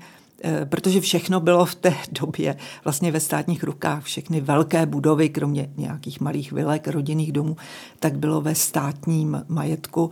protože 0.64 1.00
všechno 1.00 1.40
bylo 1.40 1.64
v 1.64 1.74
té 1.74 1.94
době 2.20 2.56
vlastně 2.84 3.12
ve 3.12 3.20
státních 3.20 3.64
rukách, 3.64 4.04
všechny 4.04 4.40
velké 4.40 4.86
budovy, 4.86 5.28
kromě 5.28 5.70
nějakých 5.76 6.20
malých 6.20 6.52
vilek, 6.52 6.88
rodinných 6.88 7.32
domů, 7.32 7.56
tak 8.00 8.18
bylo 8.18 8.40
ve 8.40 8.54
státním 8.54 9.44
majetku 9.48 10.10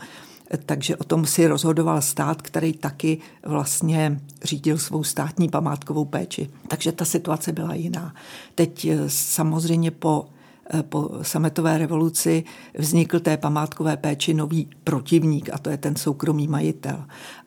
takže 0.67 0.97
o 0.97 1.05
tom 1.05 1.27
si 1.27 1.47
rozhodoval 1.47 2.03
stát, 2.03 2.43
který 2.43 2.73
taky 2.73 3.19
vlastně 3.47 4.21
řídil 4.43 4.79
svou 4.79 5.05
státní 5.05 5.49
památkovou 5.49 6.05
péči. 6.05 6.51
Takže 6.69 6.93
ta 6.93 7.05
situace 7.05 7.53
byla 7.53 7.75
jiná. 7.75 8.15
Teď 8.55 8.85
eh, 8.85 8.99
samozřejmě 9.07 9.91
po 9.91 10.27
eh, 10.75 10.83
po 10.83 11.11
sametové 11.23 11.79
revoluci 11.79 12.45
vznikl 12.79 13.21
té 13.21 13.37
památkové 13.37 13.97
péči 13.97 14.35
nový 14.35 14.69
protivník 14.85 15.51
a 15.53 15.59
to 15.59 15.71
je 15.71 15.77
ten 15.77 15.97
soukromý 15.97 16.49
majitel. 16.49 17.05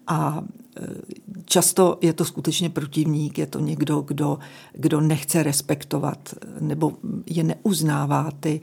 A 0.07 0.43
eh, 0.43 0.60
často 1.45 1.97
je 2.01 2.13
to 2.13 2.25
skutečně 2.25 2.69
protivník, 2.69 3.37
je 3.37 3.47
to 3.47 3.59
někdo, 3.59 4.01
kdo, 4.01 4.39
kdo 4.73 5.01
nechce 5.01 5.43
respektovat 5.43 6.33
nebo 6.59 6.93
je 7.25 7.43
neuznává 7.43 8.31
ty, 8.39 8.61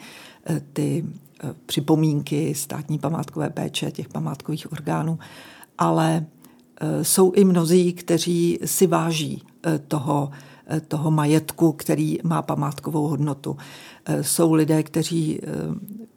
ty 0.72 1.04
připomínky 1.66 2.54
státní 2.54 2.98
památkové 2.98 3.50
péče, 3.50 3.90
těch 3.90 4.08
památkových 4.08 4.72
orgánů, 4.72 5.18
ale 5.78 6.26
e, 6.80 7.04
jsou 7.04 7.32
i 7.32 7.44
mnozí, 7.44 7.92
kteří 7.92 8.58
si 8.64 8.86
váží 8.86 9.42
e, 9.66 9.78
toho, 9.78 10.30
toho 10.88 11.10
majetku, 11.10 11.72
který 11.72 12.18
má 12.22 12.42
památkovou 12.42 13.08
hodnotu. 13.08 13.56
Jsou 14.22 14.52
lidé, 14.52 14.82
kteří 14.82 15.40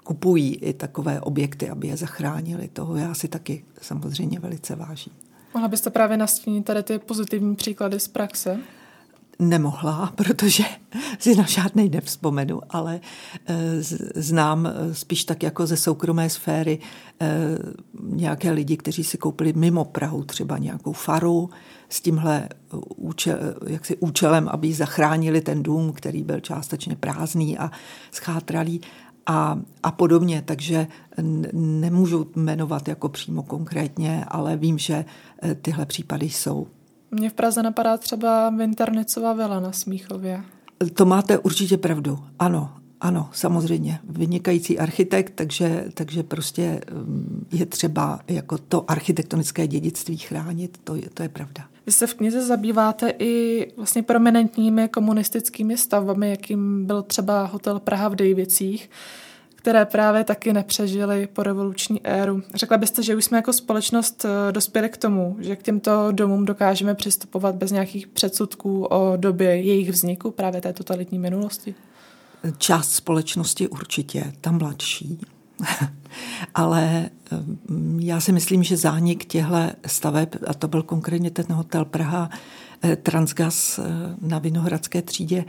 kupují 0.04 0.56
i 0.56 0.74
takové 0.74 1.22
objekty, 1.22 1.70
aby 1.70 1.88
je 1.88 1.98
zachránili. 1.98 2.68
Toho 2.68 2.96
já 2.96 3.14
si 3.14 3.28
taky 3.28 3.66
samozřejmě 3.82 4.40
velice 4.40 4.76
vážím. 4.76 5.14
Mohla 5.54 5.68
byste 5.68 5.90
právě 5.90 6.18
nastínit 6.18 6.66
tady 6.66 6.84
ty 6.84 7.00
pozitivní 7.00 7.56
příklady 7.56 8.00
z 8.00 8.08
praxe? 8.08 8.60
nemohla, 9.42 10.14
protože 10.16 10.64
si 11.20 11.36
na 11.36 11.44
žádnej 11.44 11.90
nevzpomenu, 11.90 12.62
ale 12.70 13.00
eh, 13.46 13.56
znám 14.16 14.68
eh, 14.68 14.94
spíš 14.94 15.24
tak 15.24 15.44
jako 15.44 15.68
ze 15.68 15.78
soukromé 15.78 16.30
sféry 16.30 16.80
eh, 17.22 17.30
nějaké 18.04 18.52
lidi, 18.52 18.78
kteří 18.78 19.04
si 19.04 19.18
koupili 19.18 19.54
mimo 19.54 19.86
Prahu 19.86 20.24
třeba 20.24 20.58
nějakou 20.58 20.94
faru 20.94 21.50
s 21.90 22.02
tímhle 22.02 22.50
účel, 22.96 23.38
jaksi 23.68 23.98
účelem, 23.98 24.50
aby 24.50 24.74
zachránili 24.74 25.42
ten 25.42 25.64
dům, 25.64 25.94
který 25.94 26.24
byl 26.24 26.40
částečně 26.40 26.96
prázdný 26.96 27.58
a 27.58 27.72
schátralý 28.12 28.82
a, 29.26 29.60
a 29.84 29.92
podobně. 29.92 30.44
Takže 30.46 30.88
nemůžu 31.54 32.32
jmenovat 32.36 32.88
jako 32.88 33.10
přímo 33.10 33.44
konkrétně, 33.44 34.26
ale 34.28 34.58
vím, 34.58 34.78
že 34.78 35.06
tyhle 35.62 35.86
případy 35.86 36.30
jsou. 36.30 36.68
Mně 37.12 37.30
v 37.30 37.34
Praze 37.34 37.64
napadá 37.64 37.98
třeba 37.98 38.50
Vinternicová 38.50 39.34
vila 39.34 39.60
na 39.60 39.72
Smíchově. 39.72 40.44
To 40.94 41.06
máte 41.06 41.38
určitě 41.38 41.78
pravdu. 41.78 42.20
Ano, 42.40 42.74
ano, 43.02 43.30
samozřejmě. 43.34 44.00
Vynikající 44.04 44.80
architekt, 44.80 45.34
takže, 45.36 45.86
takže 45.94 46.24
prostě 46.24 46.82
mm, 46.92 47.48
je 47.52 47.66
třeba 47.66 48.20
jako 48.28 48.58
to 48.58 48.92
architektonické 48.92 49.68
dědictví 49.68 50.18
chránit, 50.18 50.80
to 50.84 50.96
je, 50.96 51.10
to 51.14 51.24
je 51.24 51.30
pravda. 51.30 51.64
Vy 51.86 51.92
se 51.92 52.08
v 52.08 52.14
knize 52.14 52.46
zabýváte 52.46 53.14
i 53.20 53.68
vlastně 53.78 54.04
prominentními 54.04 54.90
komunistickými 54.90 55.78
stavbami, 55.78 56.30
jakým 56.30 56.86
byl 56.86 57.02
třeba 57.02 57.46
hotel 57.46 57.80
Praha 57.80 58.10
v 58.10 58.16
Dejvicích 58.16 58.90
které 59.62 59.86
právě 59.86 60.24
taky 60.24 60.54
nepřežily 60.54 61.28
po 61.34 61.44
revoluční 61.44 62.02
éru. 62.04 62.44
Řekla 62.56 62.78
byste, 62.78 63.04
že 63.04 63.16
už 63.16 63.26
jsme 63.26 63.38
jako 63.38 63.54
společnost 63.54 64.26
eh, 64.26 64.52
dospěli 64.52 64.90
k 64.90 64.98
tomu, 64.98 65.36
že 65.40 65.56
k 65.56 65.64
těmto 65.64 66.12
domům 66.12 66.46
dokážeme 66.46 66.96
přistupovat 66.96 67.56
bez 67.56 67.72
nějakých 67.72 68.08
předsudků 68.08 68.86
o 68.86 69.18
době 69.18 69.62
jejich 69.62 69.90
vzniku, 69.90 70.32
právě 70.32 70.62
té 70.62 70.74
totalitní 70.74 71.20
minulosti? 71.20 71.76
Část 72.58 72.92
společnosti 72.92 73.68
určitě, 73.68 74.34
tam 74.42 74.58
mladší. 74.58 75.20
Ale 76.56 77.10
eh, 77.32 77.38
já 78.00 78.20
si 78.20 78.32
myslím, 78.32 78.64
že 78.64 78.78
zánik 78.78 79.26
těchto 79.26 79.56
staveb, 79.86 80.30
a 80.48 80.54
to 80.54 80.68
byl 80.68 80.84
konkrétně 80.84 81.32
ten 81.32 81.46
hotel 81.50 81.86
Praha, 81.86 82.30
eh, 82.82 82.96
Transgas 82.96 83.80
na 84.22 84.40
Vinohradské 84.40 85.02
třídě, 85.02 85.46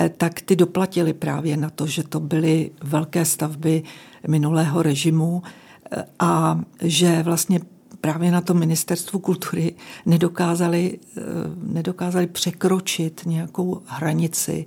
Eh, 0.00 0.08
tak 0.08 0.40
ty 0.40 0.56
doplatili 0.56 1.12
právě 1.12 1.56
na 1.56 1.70
to, 1.70 1.86
že 1.86 2.02
to 2.02 2.20
byly 2.20 2.70
velké 2.82 3.24
stavby 3.24 3.82
minulého 4.28 4.82
režimu 4.82 5.42
eh, 5.90 6.04
a 6.18 6.60
že 6.80 7.22
vlastně 7.22 7.60
právě 8.02 8.30
na 8.30 8.40
tom 8.40 8.58
ministerstvu 8.58 9.18
kultury 9.18 9.74
nedokázali, 10.06 10.98
eh, 11.16 11.20
nedokázali 11.62 12.26
překročit 12.26 13.22
nějakou 13.26 13.82
hranici, 13.86 14.66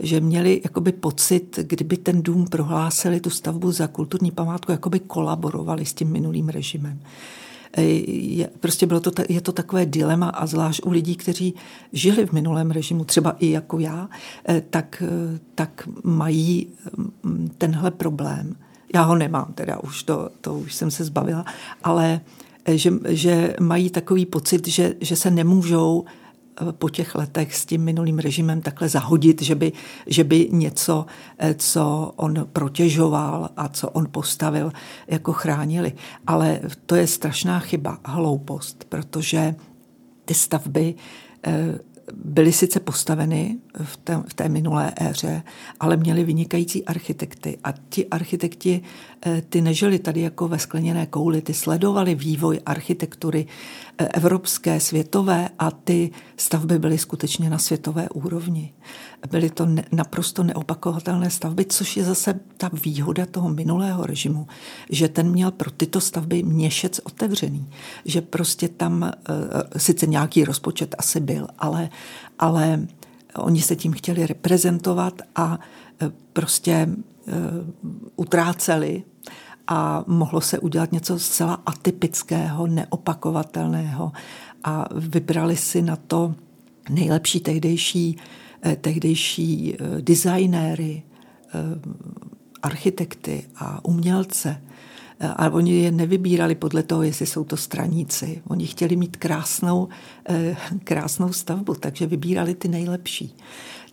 že 0.00 0.20
měli 0.20 0.60
jakoby 0.64 0.92
pocit, 0.92 1.58
kdyby 1.62 1.96
ten 1.96 2.22
dům 2.22 2.46
prohlásili 2.46 3.20
tu 3.20 3.30
stavbu 3.30 3.72
za 3.72 3.86
kulturní 3.86 4.30
památku, 4.30 4.72
jakoby 4.72 5.00
kolaborovali 5.00 5.84
s 5.86 5.94
tím 5.94 6.08
minulým 6.08 6.48
režimem 6.48 7.00
je, 7.76 8.50
prostě 8.60 8.86
bylo 8.86 9.00
to, 9.00 9.10
je 9.28 9.40
to 9.40 9.52
takové 9.52 9.86
dilema 9.86 10.28
a 10.28 10.46
zvlášť 10.46 10.80
u 10.84 10.90
lidí, 10.90 11.16
kteří 11.16 11.54
žili 11.92 12.26
v 12.26 12.32
minulém 12.32 12.70
režimu, 12.70 13.04
třeba 13.04 13.36
i 13.38 13.50
jako 13.50 13.78
já, 13.78 14.08
eh, 14.48 14.62
tak, 14.70 15.02
eh, 15.06 15.38
tak 15.54 15.88
mají 16.04 16.68
mm, 17.22 17.50
tenhle 17.58 17.90
problém. 17.90 18.56
Já 18.94 19.02
ho 19.02 19.16
nemám, 19.16 19.52
teda 19.54 19.78
už 19.82 20.02
to, 20.02 20.30
to 20.40 20.54
už 20.54 20.74
jsem 20.74 20.90
se 20.90 21.04
zbavila, 21.04 21.44
ale 21.84 22.20
eh, 22.20 22.43
že, 22.68 22.92
že 23.08 23.56
mají 23.60 23.90
takový 23.90 24.26
pocit, 24.26 24.68
že, 24.68 24.94
že 25.00 25.16
se 25.16 25.30
nemůžou 25.30 26.04
po 26.72 26.88
těch 26.88 27.14
letech 27.14 27.56
s 27.56 27.66
tím 27.66 27.84
minulým 27.84 28.18
režimem 28.18 28.60
takhle 28.60 28.88
zahodit, 28.88 29.42
že 29.42 29.54
by, 29.54 29.72
že 30.06 30.24
by 30.24 30.48
něco, 30.52 31.06
eh, 31.38 31.54
co 31.54 32.12
on 32.16 32.48
protěžoval 32.52 33.50
a 33.56 33.68
co 33.68 33.90
on 33.90 34.06
postavil, 34.10 34.72
jako 35.08 35.32
chránili. 35.32 35.92
Ale 36.26 36.60
to 36.86 36.94
je 36.94 37.06
strašná 37.06 37.58
chyba, 37.58 37.98
hloupost, 38.04 38.84
protože 38.88 39.54
ty 40.24 40.34
stavby 40.34 40.94
eh, 41.46 41.78
byly 42.12 42.52
sice 42.52 42.80
postaveny 42.80 43.58
v 43.82 43.96
té, 43.96 44.22
v 44.28 44.34
té 44.34 44.48
minulé 44.48 44.92
éře, 45.00 45.42
ale 45.80 45.96
měli 45.96 46.24
vynikající 46.24 46.84
architekty. 46.84 47.58
A 47.64 47.72
ti 47.88 48.06
architekti, 48.06 48.82
eh, 49.26 49.42
ty 49.48 49.60
nežili 49.60 49.98
tady 49.98 50.20
jako 50.20 50.48
ve 50.48 50.58
skleněné 50.58 51.06
kouli, 51.06 51.42
ty 51.42 51.54
sledovali 51.54 52.14
vývoj 52.14 52.60
architektury 52.66 53.46
evropské, 53.98 54.80
světové 54.80 55.48
a 55.58 55.70
ty 55.70 56.10
stavby 56.36 56.78
byly 56.78 56.98
skutečně 56.98 57.50
na 57.50 57.58
světové 57.58 58.08
úrovni. 58.08 58.74
Byly 59.30 59.50
to 59.50 59.66
ne, 59.66 59.84
naprosto 59.92 60.42
neopakovatelné 60.42 61.30
stavby, 61.30 61.64
což 61.64 61.96
je 61.96 62.04
zase 62.04 62.40
ta 62.56 62.70
výhoda 62.72 63.26
toho 63.26 63.48
minulého 63.48 64.06
režimu, 64.06 64.46
že 64.90 65.08
ten 65.08 65.30
měl 65.30 65.50
pro 65.50 65.70
tyto 65.70 66.00
stavby 66.00 66.42
měšec 66.42 67.00
otevřený. 67.04 67.70
Že 68.04 68.20
prostě 68.20 68.68
tam 68.68 69.04
e, 69.04 69.12
sice 69.78 70.06
nějaký 70.06 70.44
rozpočet 70.44 70.94
asi 70.98 71.20
byl, 71.20 71.48
ale, 71.58 71.88
ale 72.38 72.86
oni 73.36 73.62
se 73.62 73.76
tím 73.76 73.92
chtěli 73.92 74.26
reprezentovat 74.26 75.22
a 75.36 75.58
e, 76.02 76.12
prostě 76.32 76.72
e, 76.72 76.88
utráceli 78.16 79.02
a 79.66 80.04
mohlo 80.06 80.40
se 80.40 80.58
udělat 80.58 80.92
něco 80.92 81.18
zcela 81.18 81.62
atypického, 81.66 82.66
neopakovatelného 82.66 84.12
a 84.64 84.88
vybrali 84.94 85.56
si 85.56 85.82
na 85.82 85.96
to 85.96 86.34
nejlepší 86.90 87.40
tehdejší 87.40 88.16
tehdejší 88.80 89.76
designéry, 90.00 91.02
architekty 92.62 93.44
a 93.56 93.84
umělce. 93.84 94.62
Ale 95.36 95.50
oni 95.50 95.72
je 95.72 95.90
nevybírali 95.90 96.54
podle 96.54 96.82
toho, 96.82 97.02
jestli 97.02 97.26
jsou 97.26 97.44
to 97.44 97.56
straníci. 97.56 98.42
Oni 98.48 98.66
chtěli 98.66 98.96
mít 98.96 99.16
krásnou, 99.16 99.88
krásnou 100.84 101.32
stavbu, 101.32 101.74
takže 101.74 102.06
vybírali 102.06 102.54
ty 102.54 102.68
nejlepší. 102.68 103.36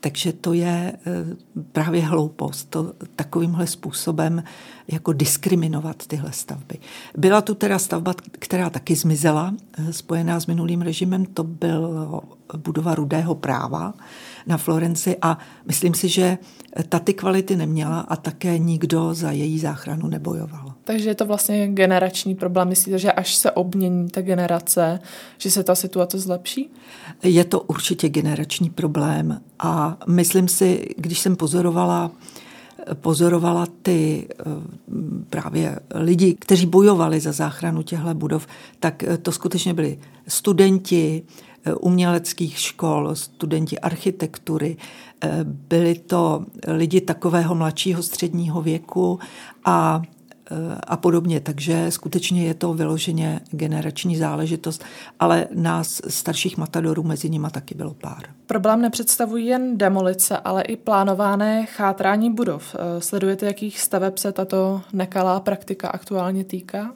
Takže 0.02 0.34
to 0.34 0.54
je 0.54 0.94
eh, 0.94 1.12
právě 1.72 2.02
hloupost, 2.02 2.70
to 2.70 2.94
takovýmhle 3.16 3.68
způsobem 3.68 4.44
jako 4.88 5.14
diskriminovat 5.14 6.08
tyhle 6.08 6.32
stavby. 6.32 6.78
Byla 7.18 7.42
tu 7.42 7.56
teda 7.56 7.80
stavba, 7.80 8.14
která 8.32 8.70
taky 8.70 8.96
zmizela, 8.96 9.54
eh, 9.78 9.94
spojená 9.94 10.40
s 10.40 10.48
minulým 10.48 10.82
režimem, 10.82 11.26
to 11.26 11.44
byl 11.44 12.22
budova 12.58 12.96
rudého 12.96 13.36
práva 13.36 13.94
na 14.48 14.58
Florenci 14.58 15.18
a 15.22 15.38
myslím 15.66 15.94
si, 15.94 16.10
že 16.10 16.38
ta 16.90 17.00
ty 17.00 17.14
kvality 17.14 17.56
neměla 17.56 18.00
a 18.00 18.16
také 18.16 18.58
nikdo 18.58 19.14
za 19.14 19.32
její 19.32 19.60
záchranu 19.60 20.08
nebojoval. 20.08 20.74
Takže 20.84 21.10
je 21.10 21.16
to 21.16 21.26
vlastně 21.26 21.68
generační 21.68 22.36
problém. 22.36 22.68
Myslíte, 22.68 23.00
že 23.00 23.12
až 23.12 23.36
se 23.36 23.52
obmění 23.52 24.10
ta 24.10 24.22
generace, 24.22 25.00
že 25.38 25.52
se 25.52 25.64
ta 25.64 25.76
situace 25.76 26.20
zlepší? 26.20 26.70
Je 27.24 27.44
to 27.44 27.60
určitě 27.60 28.10
generační 28.10 28.70
problém 28.70 29.42
a 29.60 29.98
myslím 30.08 30.48
si, 30.48 30.88
když 30.98 31.20
jsem 31.20 31.36
pozorovala 31.36 32.12
pozorovala 32.94 33.68
ty 33.82 34.28
eh, 34.30 34.44
právě 35.30 35.80
lidi, 35.96 36.36
kteří 36.40 36.66
bojovali 36.66 37.20
za 37.20 37.32
záchranu 37.32 37.82
těchto 37.82 38.14
budov, 38.14 38.48
tak 38.80 39.04
eh, 39.04 39.18
to 39.18 39.32
skutečně 39.32 39.74
byli 39.74 40.00
studenti 40.28 41.24
uměleckých 41.80 42.60
škol, 42.60 43.16
studenti 43.16 43.80
architektury, 43.80 44.78
byli 45.44 45.96
to 45.96 46.46
lidi 46.68 47.02
takového 47.02 47.56
mladšího 47.56 48.04
středního 48.04 48.62
věku 48.62 49.20
a 49.66 50.02
a 50.88 50.98
podobně. 50.98 51.40
Takže 51.40 51.86
skutečně 51.92 52.44
je 52.44 52.54
to 52.54 52.74
vyloženě 52.74 53.42
generační 53.52 54.18
záležitost, 54.18 54.84
ale 55.20 55.48
nás 55.54 56.02
starších 56.08 56.58
matadorů 56.58 57.04
mezi 57.04 57.30
nimi 57.30 57.48
taky 57.52 57.76
bylo 57.76 57.94
pár. 57.94 58.24
Problém 58.46 58.82
nepředstavují 58.82 59.46
jen 59.46 59.78
demolice, 59.78 60.38
ale 60.38 60.62
i 60.62 60.78
plánované 60.78 61.66
chátrání 61.66 62.34
budov. 62.34 62.76
Eh, 62.76 63.02
sledujete, 63.02 63.46
jakých 63.46 63.80
staveb 63.80 64.18
se 64.18 64.32
tato 64.32 64.82
nekalá 64.94 65.40
praktika 65.40 65.88
aktuálně 65.88 66.44
týká? 66.44 66.94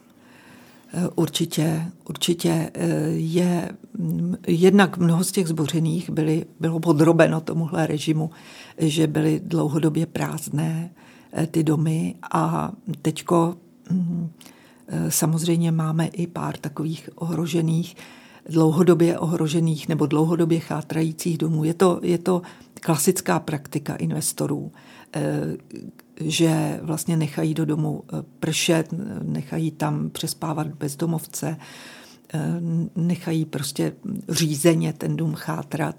Eh, 0.98 1.10
určitě, 1.16 1.92
určitě 2.10 2.72
eh, 2.74 2.88
je 3.10 3.70
mm, 3.98 4.36
jednak 4.48 4.98
mnoho 4.98 5.24
z 5.24 5.32
těch 5.32 5.48
zbořených 5.48 6.10
byly, 6.10 6.46
bylo 6.60 6.80
podrobeno 6.80 7.42
tomuhle 7.42 7.88
režimu, 7.88 8.30
že 8.78 9.08
byly 9.08 9.42
dlouhodobě 9.44 10.06
prázdné, 10.06 10.92
Eh, 11.38 11.48
ty 11.48 11.64
domy 11.64 12.16
a 12.34 12.72
teďko 13.02 13.56
mm, 13.90 14.30
samozřejmě 15.10 15.72
máme 15.72 16.08
i 16.08 16.28
pár 16.28 16.58
takových 16.58 17.10
ohrožených, 17.16 17.96
dlouhodobě 18.50 19.20
ohrožených 19.20 19.90
nebo 19.90 20.06
dlouhodobě 20.06 20.60
chátrajících 20.60 21.38
domů. 21.38 21.64
Je 21.64 21.74
to, 21.74 22.00
je 22.04 22.18
to 22.18 22.42
klasická 22.82 23.40
praktika 23.40 23.96
investorů, 23.96 24.72
že 26.22 26.80
vlastně 26.82 27.18
nechají 27.18 27.54
do 27.54 27.66
domu 27.66 28.04
pršet, 28.40 28.94
nechají 29.24 29.72
tam 29.72 30.10
přespávat 30.10 30.68
bezdomovce, 30.68 31.58
nechají 32.96 33.46
prostě 33.46 33.94
řízeně 34.30 34.94
ten 34.94 35.16
dům 35.16 35.34
chátrat. 35.34 35.96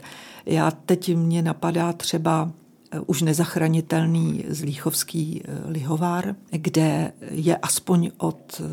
Já 0.46 0.70
teď 0.70 1.16
mě 1.16 1.42
napadá 1.42 1.92
třeba 1.92 2.52
Eh, 2.90 3.00
už 3.06 3.22
nezachranitelný 3.22 4.44
zlíchovský 4.48 5.42
eh, 5.44 5.70
lihovár, 5.70 6.34
kde 6.50 7.12
je 7.30 7.56
aspoň 7.56 8.10
od 8.16 8.60
eh, 8.60 8.64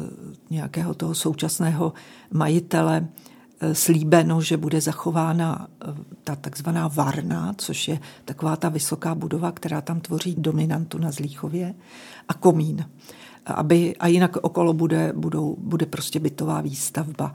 nějakého 0.49 0.93
toho 0.93 1.15
současného 1.15 1.93
majitele 2.31 3.07
slíbeno, 3.73 4.41
že 4.41 4.57
bude 4.57 4.81
zachována 4.81 5.67
ta 6.23 6.35
takzvaná 6.35 6.87
Varna, 6.87 7.53
což 7.57 7.87
je 7.87 7.99
taková 8.25 8.55
ta 8.55 8.69
vysoká 8.69 9.15
budova, 9.15 9.51
která 9.51 9.81
tam 9.81 9.99
tvoří 9.99 10.35
dominantu 10.37 10.97
na 10.97 11.11
Zlíchově, 11.11 11.73
a 12.27 12.33
komín. 12.33 12.85
Aby, 13.45 13.95
a 13.99 14.07
jinak 14.07 14.37
okolo 14.37 14.73
bude, 14.73 15.13
budou, 15.15 15.55
bude 15.59 15.85
prostě 15.85 16.19
bytová 16.19 16.61
výstavba 16.61 17.33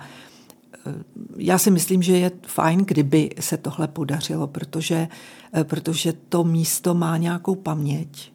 já 1.37 1.59
si 1.59 1.71
myslím, 1.71 2.03
že 2.03 2.19
je 2.19 2.31
fajn, 2.47 2.85
kdyby 2.87 3.31
se 3.41 3.57
tohle 3.57 3.89
podařilo, 3.89 4.47
protože, 4.47 5.09
eh, 5.53 5.65
protože 5.65 6.13
to 6.29 6.45
místo 6.45 6.95
má 6.95 7.17
nějakou 7.17 7.55
paměť 7.55 8.33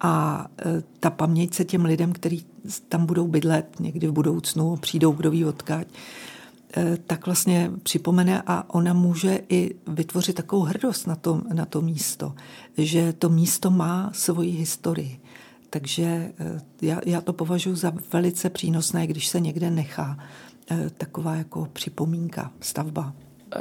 a 0.00 0.46
eh, 0.58 0.82
ta 1.00 1.10
paměť 1.10 1.54
se 1.54 1.64
těm 1.64 1.84
lidem, 1.84 2.12
kteří 2.12 2.46
tam 2.88 3.06
budou 3.06 3.28
bydlet 3.28 3.80
někdy 3.80 4.06
v 4.06 4.12
budoucnu, 4.12 4.76
přijdou 4.76 5.12
kdo 5.12 5.30
ví 5.30 5.44
odkaď, 5.44 5.86
eh, 5.88 5.96
tak 7.06 7.26
vlastně 7.26 7.70
připomene 7.82 8.42
a 8.46 8.74
ona 8.74 8.92
může 8.92 9.40
i 9.48 9.74
vytvořit 9.86 10.36
takovou 10.36 10.62
hrdost 10.62 11.06
na 11.06 11.16
to, 11.16 11.42
na 11.52 11.64
to 11.64 11.80
místo, 11.80 12.34
že 12.78 13.12
to 13.12 13.28
místo 13.28 13.70
má 13.70 14.10
svoji 14.14 14.50
historii. 14.50 15.20
Takže 15.70 16.32
já, 16.82 17.00
já 17.06 17.20
to 17.20 17.32
považuji 17.32 17.74
za 17.74 17.92
velice 18.12 18.50
přínosné, 18.50 19.06
když 19.06 19.28
se 19.28 19.40
někde 19.40 19.70
nechá 19.70 20.18
Eh, 20.70 20.90
taková 20.90 21.34
jako 21.34 21.68
připomínka, 21.72 22.52
stavba. 22.60 23.12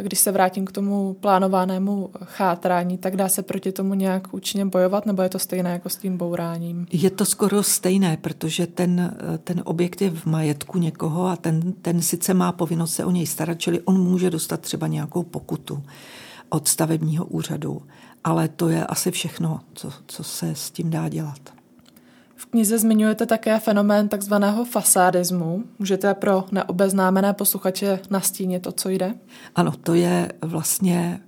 Když 0.01 0.19
se 0.19 0.31
vrátím 0.31 0.65
k 0.65 0.71
tomu 0.71 1.13
plánovanému 1.13 2.09
chátrání, 2.23 2.97
tak 2.97 3.15
dá 3.15 3.29
se 3.29 3.43
proti 3.43 3.71
tomu 3.71 3.93
nějak 3.93 4.33
účinně 4.33 4.65
bojovat, 4.65 5.05
nebo 5.05 5.21
je 5.21 5.29
to 5.29 5.39
stejné 5.39 5.71
jako 5.71 5.89
s 5.89 5.95
tím 5.95 6.17
bouráním? 6.17 6.87
Je 6.91 7.09
to 7.09 7.25
skoro 7.25 7.63
stejné, 7.63 8.17
protože 8.17 8.67
ten, 8.67 9.17
ten 9.43 9.61
objekt 9.65 10.01
je 10.01 10.09
v 10.09 10.25
majetku 10.25 10.77
někoho 10.77 11.27
a 11.27 11.35
ten, 11.35 11.73
ten 11.73 12.01
sice 12.01 12.33
má 12.33 12.51
povinnost 12.51 12.93
se 12.93 13.05
o 13.05 13.11
něj 13.11 13.27
starat, 13.27 13.59
čili 13.59 13.81
on 13.81 14.03
může 14.03 14.29
dostat 14.29 14.59
třeba 14.59 14.87
nějakou 14.87 15.23
pokutu 15.23 15.83
od 16.49 16.67
stavebního 16.67 17.25
úřadu, 17.25 17.81
ale 18.23 18.47
to 18.47 18.69
je 18.69 18.85
asi 18.85 19.11
všechno, 19.11 19.59
co, 19.73 19.91
co 20.07 20.23
se 20.23 20.55
s 20.55 20.71
tím 20.71 20.89
dá 20.89 21.09
dělat. 21.09 21.58
Knize 22.49 22.79
zmiňujete 22.79 23.25
také 23.25 23.59
fenomén 23.59 24.09
takzvaného 24.09 24.65
fasádismu. 24.65 25.63
Můžete 25.79 26.13
pro 26.13 26.45
neobeznámené 26.51 27.33
posluchače 27.33 27.99
nastínit, 28.09 28.67
o 28.67 28.71
co 28.71 28.89
jde? 28.89 29.13
Ano, 29.55 29.71
to 29.83 29.93
je 29.93 30.31
vlastně 30.41 31.21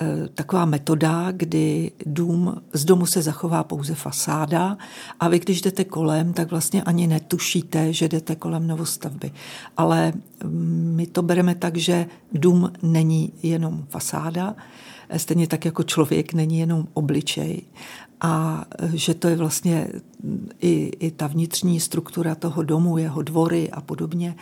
e, 0.00 0.28
taková 0.28 0.64
metoda, 0.64 1.32
kdy 1.32 1.92
dům, 2.06 2.62
z 2.72 2.84
domu 2.84 3.06
se 3.06 3.22
zachová 3.22 3.64
pouze 3.64 3.94
fasáda 3.94 4.76
a 5.20 5.28
vy, 5.28 5.38
když 5.38 5.62
jdete 5.62 5.84
kolem, 5.84 6.32
tak 6.32 6.50
vlastně 6.50 6.82
ani 6.82 7.06
netušíte, 7.06 7.92
že 7.92 8.08
jdete 8.08 8.36
kolem 8.36 8.66
novostavby. 8.66 9.32
Ale 9.76 10.12
mm, 10.44 10.92
my 10.96 11.06
to 11.06 11.22
bereme 11.22 11.54
tak, 11.54 11.76
že 11.76 12.06
dům 12.32 12.72
není 12.82 13.32
jenom 13.42 13.86
fasáda, 13.88 14.56
stejně 15.16 15.46
tak 15.46 15.64
jako 15.64 15.82
člověk 15.82 16.32
není 16.32 16.58
jenom 16.58 16.86
obličej 16.94 17.62
a 18.20 18.64
že 18.94 19.14
to 19.14 19.28
je 19.28 19.36
vlastně 19.36 19.88
i, 20.60 20.92
i 20.98 21.10
ta 21.10 21.26
vnitřní 21.26 21.80
struktura 21.80 22.34
toho 22.34 22.62
domu, 22.62 22.98
jeho 22.98 23.22
dvory 23.22 23.70
a 23.70 23.80
podobně. 23.80 24.36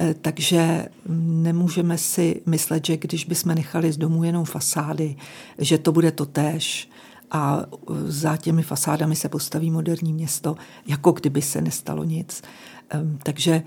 E, 0.00 0.14
takže 0.14 0.88
nemůžeme 1.18 1.98
si 1.98 2.42
myslet, 2.46 2.86
že 2.86 2.96
když 2.96 3.24
bychom 3.24 3.54
nechali 3.54 3.92
z 3.92 3.96
domu 3.96 4.24
jenom 4.24 4.44
fasády, 4.44 5.16
že 5.58 5.78
to 5.78 5.92
bude 5.92 6.12
to 6.12 6.26
též 6.26 6.90
a 7.30 7.64
za 8.06 8.36
těmi 8.36 8.62
fasádami 8.62 9.16
se 9.16 9.28
postaví 9.28 9.70
moderní 9.70 10.12
město, 10.12 10.56
jako 10.86 11.12
kdyby 11.12 11.42
se 11.42 11.60
nestalo 11.60 12.04
nic. 12.04 12.42
E, 12.94 13.00
takže 13.22 13.52
e, 13.52 13.62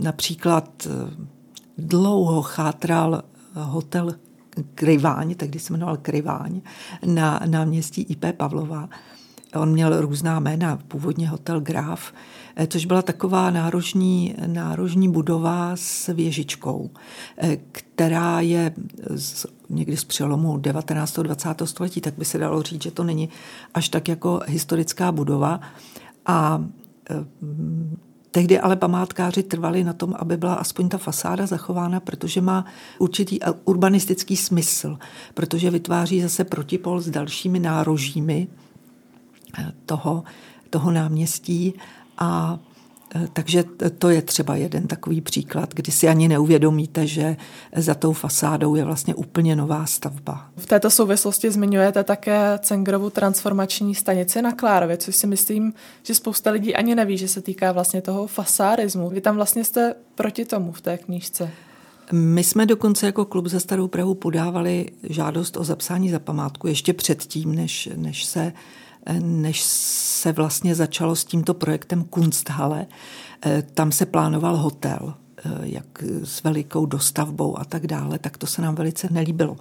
například 0.00 0.88
dlouho 1.78 2.42
chátral 2.42 3.22
hotel 3.54 4.14
Kryváň, 4.74 5.34
tehdy 5.34 5.58
se 5.58 5.72
jmenoval 5.72 5.96
Kryváň, 5.96 6.60
na 7.06 7.40
náměstí 7.46 8.02
IP 8.02 8.24
Pavlova. 8.36 8.88
On 9.54 9.72
měl 9.72 10.00
různá 10.00 10.40
jména, 10.40 10.78
původně 10.88 11.28
hotel 11.28 11.60
Graf, 11.60 12.12
eh, 12.56 12.66
což 12.66 12.86
byla 12.86 13.02
taková 13.02 13.50
nárožní, 13.50 14.34
nárožní 14.46 15.12
budova 15.12 15.72
s 15.74 16.12
věžičkou, 16.12 16.90
eh, 17.38 17.56
která 17.72 18.40
je 18.40 18.74
z, 19.14 19.46
někdy 19.68 19.96
z 19.96 20.04
přelomu 20.04 20.58
19. 20.58 21.22
20. 21.22 21.66
století, 21.66 22.00
tak 22.00 22.14
by 22.18 22.24
se 22.24 22.38
dalo 22.38 22.62
říct, 22.62 22.82
že 22.82 22.90
to 22.90 23.04
není 23.04 23.28
až 23.74 23.88
tak 23.88 24.08
jako 24.08 24.40
historická 24.46 25.12
budova. 25.12 25.60
A 26.26 26.64
eh, 27.10 27.24
Tehdy 28.30 28.60
ale 28.60 28.76
památkáři 28.76 29.42
trvali 29.42 29.84
na 29.84 29.92
tom, 29.92 30.14
aby 30.18 30.36
byla 30.36 30.54
aspoň 30.54 30.88
ta 30.88 30.98
fasáda 30.98 31.46
zachována, 31.46 32.00
protože 32.00 32.40
má 32.40 32.64
určitý 32.98 33.38
urbanistický 33.64 34.36
smysl, 34.36 34.98
protože 35.34 35.70
vytváří 35.70 36.22
zase 36.22 36.44
protipol 36.44 37.00
s 37.00 37.10
dalšími 37.10 37.58
nárožími 37.58 38.48
eh, 39.58 39.72
toho, 39.86 40.24
toho 40.70 40.90
náměstí. 40.90 41.74
A 42.18 42.58
Eh, 42.58 42.67
takže 43.32 43.64
to 43.98 44.08
je 44.08 44.22
třeba 44.22 44.56
jeden 44.56 44.86
takový 44.86 45.20
příklad, 45.20 45.74
kdy 45.74 45.92
si 45.92 46.08
ani 46.08 46.28
neuvědomíte, 46.28 47.06
že 47.06 47.36
za 47.76 47.94
tou 47.94 48.12
fasádou 48.12 48.74
je 48.74 48.84
vlastně 48.84 49.14
úplně 49.14 49.56
nová 49.56 49.86
stavba. 49.86 50.50
V 50.56 50.66
této 50.66 50.90
souvislosti 50.90 51.50
zmiňujete 51.50 52.04
také 52.04 52.58
Cengrovu 52.58 53.10
transformační 53.10 53.94
stanici 53.94 54.42
na 54.42 54.52
Klárově, 54.52 54.96
což 54.96 55.16
si 55.16 55.26
myslím, 55.26 55.72
že 56.02 56.14
spousta 56.14 56.50
lidí 56.50 56.74
ani 56.74 56.94
neví, 56.94 57.18
že 57.18 57.28
se 57.28 57.40
týká 57.40 57.72
vlastně 57.72 58.02
toho 58.02 58.26
fasárismu. 58.26 59.10
Vy 59.10 59.20
tam 59.20 59.36
vlastně 59.36 59.64
jste 59.64 59.94
proti 60.14 60.44
tomu 60.44 60.72
v 60.72 60.80
té 60.80 60.98
knížce. 60.98 61.50
My 62.12 62.44
jsme 62.44 62.66
dokonce 62.66 63.06
jako 63.06 63.24
klub 63.24 63.46
za 63.46 63.60
Starou 63.60 63.88
Prahu 63.88 64.14
podávali 64.14 64.86
žádost 65.02 65.56
o 65.56 65.64
zapsání 65.64 66.10
za 66.10 66.18
památku 66.18 66.66
ještě 66.66 66.92
předtím, 66.92 67.54
než, 67.54 67.88
než 67.96 68.24
se 68.24 68.52
než 69.20 69.62
se 69.62 70.32
vlastně 70.32 70.74
začalo 70.74 71.16
s 71.16 71.24
tímto 71.24 71.54
projektem 71.54 72.04
Kunsthalle. 72.04 72.86
Eh, 73.46 73.62
tam 73.74 73.92
se 73.92 74.06
plánoval 74.06 74.56
hotel, 74.56 75.14
eh, 75.44 75.50
jak 75.62 76.02
s 76.24 76.42
velikou 76.42 76.86
dostavbou 76.86 77.58
a 77.58 77.64
tak 77.64 77.86
dále, 77.86 78.18
tak 78.18 78.36
to 78.38 78.46
se 78.46 78.62
nám 78.62 78.74
velice 78.74 79.08
nelíbilo. 79.10 79.56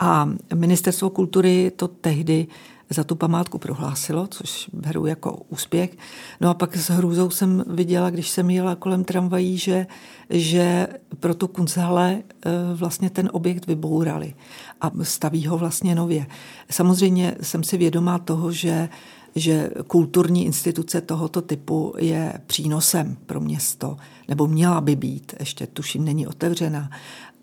A 0.00 0.30
ministerstvo 0.54 1.10
kultury 1.10 1.72
to 1.76 1.88
tehdy 1.88 2.46
za 2.90 3.04
tu 3.04 3.14
památku 3.14 3.58
prohlásilo, 3.58 4.26
což 4.26 4.70
beru 4.72 5.06
jako 5.06 5.42
úspěch. 5.48 5.96
No 6.40 6.50
a 6.50 6.54
pak 6.54 6.76
s 6.76 6.90
hrůzou 6.90 7.30
jsem 7.30 7.64
viděla, 7.66 8.10
když 8.10 8.28
jsem 8.28 8.50
jela 8.50 8.76
kolem 8.76 9.04
tramvají, 9.04 9.58
že, 9.58 9.86
že 10.30 10.86
pro 11.20 11.34
tu 11.34 11.48
Kunzhale 11.48 12.22
eh, 12.22 12.50
vlastně 12.74 13.10
ten 13.10 13.30
objekt 13.32 13.66
vybourali 13.66 14.34
a 14.80 14.90
staví 15.02 15.46
ho 15.46 15.58
vlastně 15.58 15.94
nově. 15.94 16.26
Samozřejmě 16.70 17.36
jsem 17.40 17.64
si 17.64 17.76
vědomá 17.76 18.18
toho, 18.18 18.52
že 18.52 18.88
že 19.36 19.70
kulturní 19.86 20.44
instituce 20.44 21.00
tohoto 21.00 21.42
typu 21.42 21.94
je 21.98 22.40
přínosem 22.46 23.16
pro 23.26 23.40
město, 23.40 23.96
nebo 24.28 24.46
měla 24.46 24.80
by 24.80 24.96
být, 24.96 25.34
ještě 25.40 25.66
tuším 25.66 26.04
není 26.04 26.26
otevřena, 26.26 26.90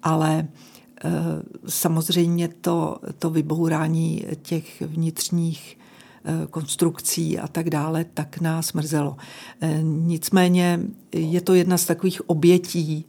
ale 0.04 0.48
samozřejmě 1.68 2.48
to, 2.48 2.98
to 3.20 3.30
vybourání 3.30 4.26
těch 4.42 4.82
vnitřních 4.82 5.78
eh, 6.26 6.48
konstrukcí 6.48 7.40
a 7.40 7.48
tak 7.48 7.70
dále, 7.70 8.06
tak 8.14 8.42
nás 8.42 8.74
mrzelo. 8.74 9.18
Eh, 9.62 9.80
nicméně 9.84 10.80
je 11.12 11.42
to 11.42 11.54
jedna 11.54 11.78
z 11.78 11.86
takových 11.86 12.30
obětí, 12.30 13.06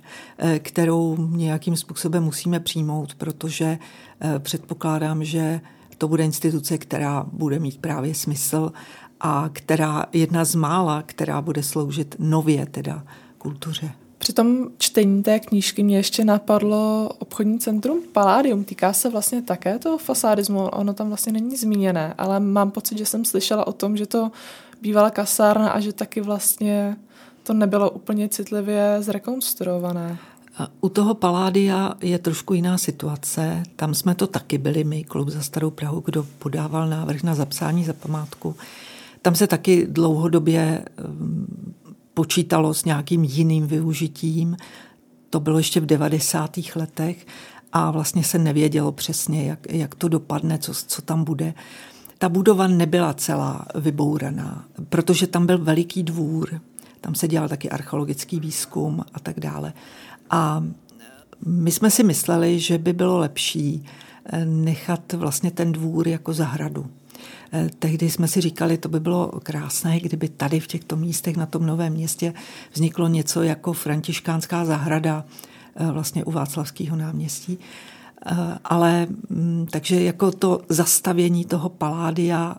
kterou 0.58 1.16
nějakým 1.30 1.76
způsobem 1.76 2.24
musíme 2.24 2.60
přijmout, 2.60 3.14
protože 3.14 3.78
předpokládám, 4.38 5.24
že 5.24 5.60
to 5.98 6.08
bude 6.08 6.24
instituce, 6.24 6.78
která 6.78 7.26
bude 7.32 7.58
mít 7.58 7.80
právě 7.80 8.14
smysl 8.14 8.72
a 9.20 9.50
která 9.52 10.06
jedna 10.12 10.44
z 10.44 10.54
mála, 10.54 11.02
která 11.02 11.42
bude 11.42 11.62
sloužit 11.62 12.16
nově 12.18 12.66
teda 12.66 13.04
kultuře. 13.38 14.01
Při 14.22 14.32
tom 14.32 14.68
čtení 14.78 15.22
té 15.22 15.40
knížky 15.40 15.82
mě 15.82 15.96
ještě 15.96 16.24
napadlo 16.24 17.10
obchodní 17.18 17.58
centrum 17.58 18.02
Palladium. 18.12 18.64
Týká 18.64 18.92
se 18.92 19.10
vlastně 19.10 19.42
také 19.42 19.78
toho 19.78 19.98
fasádismu. 19.98 20.58
Ono 20.58 20.94
tam 20.94 21.08
vlastně 21.08 21.32
není 21.32 21.56
zmíněné, 21.56 22.14
ale 22.18 22.40
mám 22.40 22.70
pocit, 22.70 22.98
že 22.98 23.06
jsem 23.06 23.24
slyšela 23.24 23.66
o 23.66 23.72
tom, 23.72 23.96
že 23.96 24.06
to 24.06 24.30
bývala 24.82 25.10
kasárna 25.10 25.70
a 25.70 25.80
že 25.80 25.92
taky 25.92 26.20
vlastně 26.20 26.96
to 27.42 27.52
nebylo 27.52 27.90
úplně 27.90 28.28
citlivě 28.28 28.96
zrekonstruované. 29.00 30.18
U 30.80 30.88
toho 30.88 31.14
Paládia 31.14 31.94
je 32.02 32.18
trošku 32.18 32.54
jiná 32.54 32.78
situace. 32.78 33.62
Tam 33.76 33.94
jsme 33.94 34.14
to 34.14 34.26
taky 34.26 34.58
byli 34.58 34.84
my, 34.84 35.04
klub 35.04 35.28
za 35.28 35.40
Starou 35.40 35.70
Prahu, 35.70 36.02
kdo 36.04 36.26
podával 36.38 36.88
návrh 36.88 37.22
na 37.22 37.34
zapsání 37.34 37.84
za 37.84 37.92
památku. 37.92 38.54
Tam 39.22 39.34
se 39.34 39.46
taky 39.46 39.86
dlouhodobě 39.86 40.84
počítalo 42.14 42.74
s 42.74 42.84
nějakým 42.84 43.24
jiným 43.24 43.66
využitím. 43.66 44.56
To 45.30 45.40
bylo 45.40 45.58
ještě 45.58 45.80
v 45.80 45.86
90. 45.86 46.50
letech 46.76 47.26
a 47.72 47.90
vlastně 47.90 48.24
se 48.24 48.38
nevědělo 48.38 48.92
přesně, 48.92 49.44
jak, 49.44 49.72
jak 49.72 49.94
to 49.94 50.08
dopadne, 50.08 50.58
co, 50.58 50.74
co 50.74 51.02
tam 51.02 51.24
bude. 51.24 51.54
Ta 52.18 52.28
budova 52.28 52.66
nebyla 52.66 53.14
celá 53.14 53.66
vybouraná, 53.74 54.64
protože 54.88 55.26
tam 55.26 55.46
byl 55.46 55.58
veliký 55.58 56.02
dvůr, 56.02 56.60
tam 57.00 57.14
se 57.14 57.28
dělal 57.28 57.48
taky 57.48 57.70
archeologický 57.70 58.40
výzkum 58.40 59.04
a 59.14 59.20
tak 59.20 59.40
dále. 59.40 59.72
A 60.30 60.64
my 61.46 61.70
jsme 61.70 61.90
si 61.90 62.04
mysleli, 62.04 62.60
že 62.60 62.78
by 62.78 62.92
bylo 62.92 63.18
lepší 63.18 63.84
eh, 64.24 64.44
nechat 64.44 65.12
vlastně 65.12 65.50
ten 65.50 65.72
dvůr 65.72 66.08
jako 66.08 66.32
zahradu. 66.32 66.86
Eh, 67.52 67.70
tehdy 67.78 68.10
jsme 68.10 68.28
si 68.28 68.40
říkali, 68.40 68.78
to 68.78 68.88
by 68.88 69.00
bylo 69.00 69.40
krásné, 69.42 70.00
kdyby 70.00 70.28
tady 70.28 70.60
v 70.60 70.66
těchto 70.66 70.96
místech 70.96 71.36
na 71.36 71.46
tom 71.46 71.66
novém 71.66 71.92
městě 71.92 72.34
vzniklo 72.72 73.08
něco 73.08 73.42
jako 73.42 73.72
františkánská 73.72 74.64
zahrada 74.64 75.24
eh, 75.76 75.92
vlastně 75.92 76.24
u 76.24 76.30
Václavského 76.30 76.96
náměstí. 76.96 77.58
Eh, 78.26 78.58
ale 78.64 79.06
mm, 79.28 79.66
takže 79.70 80.02
jako 80.02 80.30
to 80.30 80.60
zastavění 80.68 81.44
toho 81.44 81.68
paládia, 81.68 82.56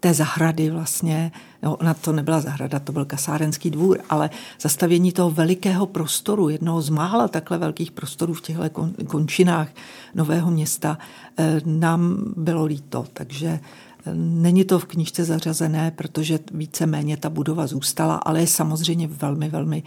té 0.00 0.14
zahrady 0.14 0.70
vlastně, 0.70 1.32
no, 1.62 1.76
ona 1.76 1.94
to 1.94 2.12
nebyla 2.12 2.40
zahrada, 2.40 2.78
to 2.78 2.92
byl 2.92 3.04
kasárenský 3.04 3.70
dvůr, 3.70 3.98
ale 4.10 4.30
zastavění 4.60 5.12
toho 5.12 5.30
velikého 5.30 5.86
prostoru, 5.86 6.48
jednoho 6.48 6.82
z 6.82 6.88
mála 6.88 7.28
takhle 7.28 7.58
velkých 7.58 7.90
prostorů 7.90 8.34
v 8.34 8.40
těchto 8.40 8.90
končinách 9.06 9.68
nového 10.14 10.50
města, 10.50 10.98
nám 11.64 12.32
bylo 12.36 12.64
líto. 12.64 13.04
Takže 13.12 13.60
Není 14.14 14.64
to 14.64 14.78
v 14.78 14.84
knížce 14.84 15.24
zařazené, 15.24 15.90
protože 15.90 16.38
víceméně 16.52 17.16
ta 17.16 17.30
budova 17.30 17.66
zůstala, 17.66 18.14
ale 18.16 18.40
je 18.40 18.46
samozřejmě 18.46 19.06
velmi, 19.06 19.48
velmi 19.48 19.82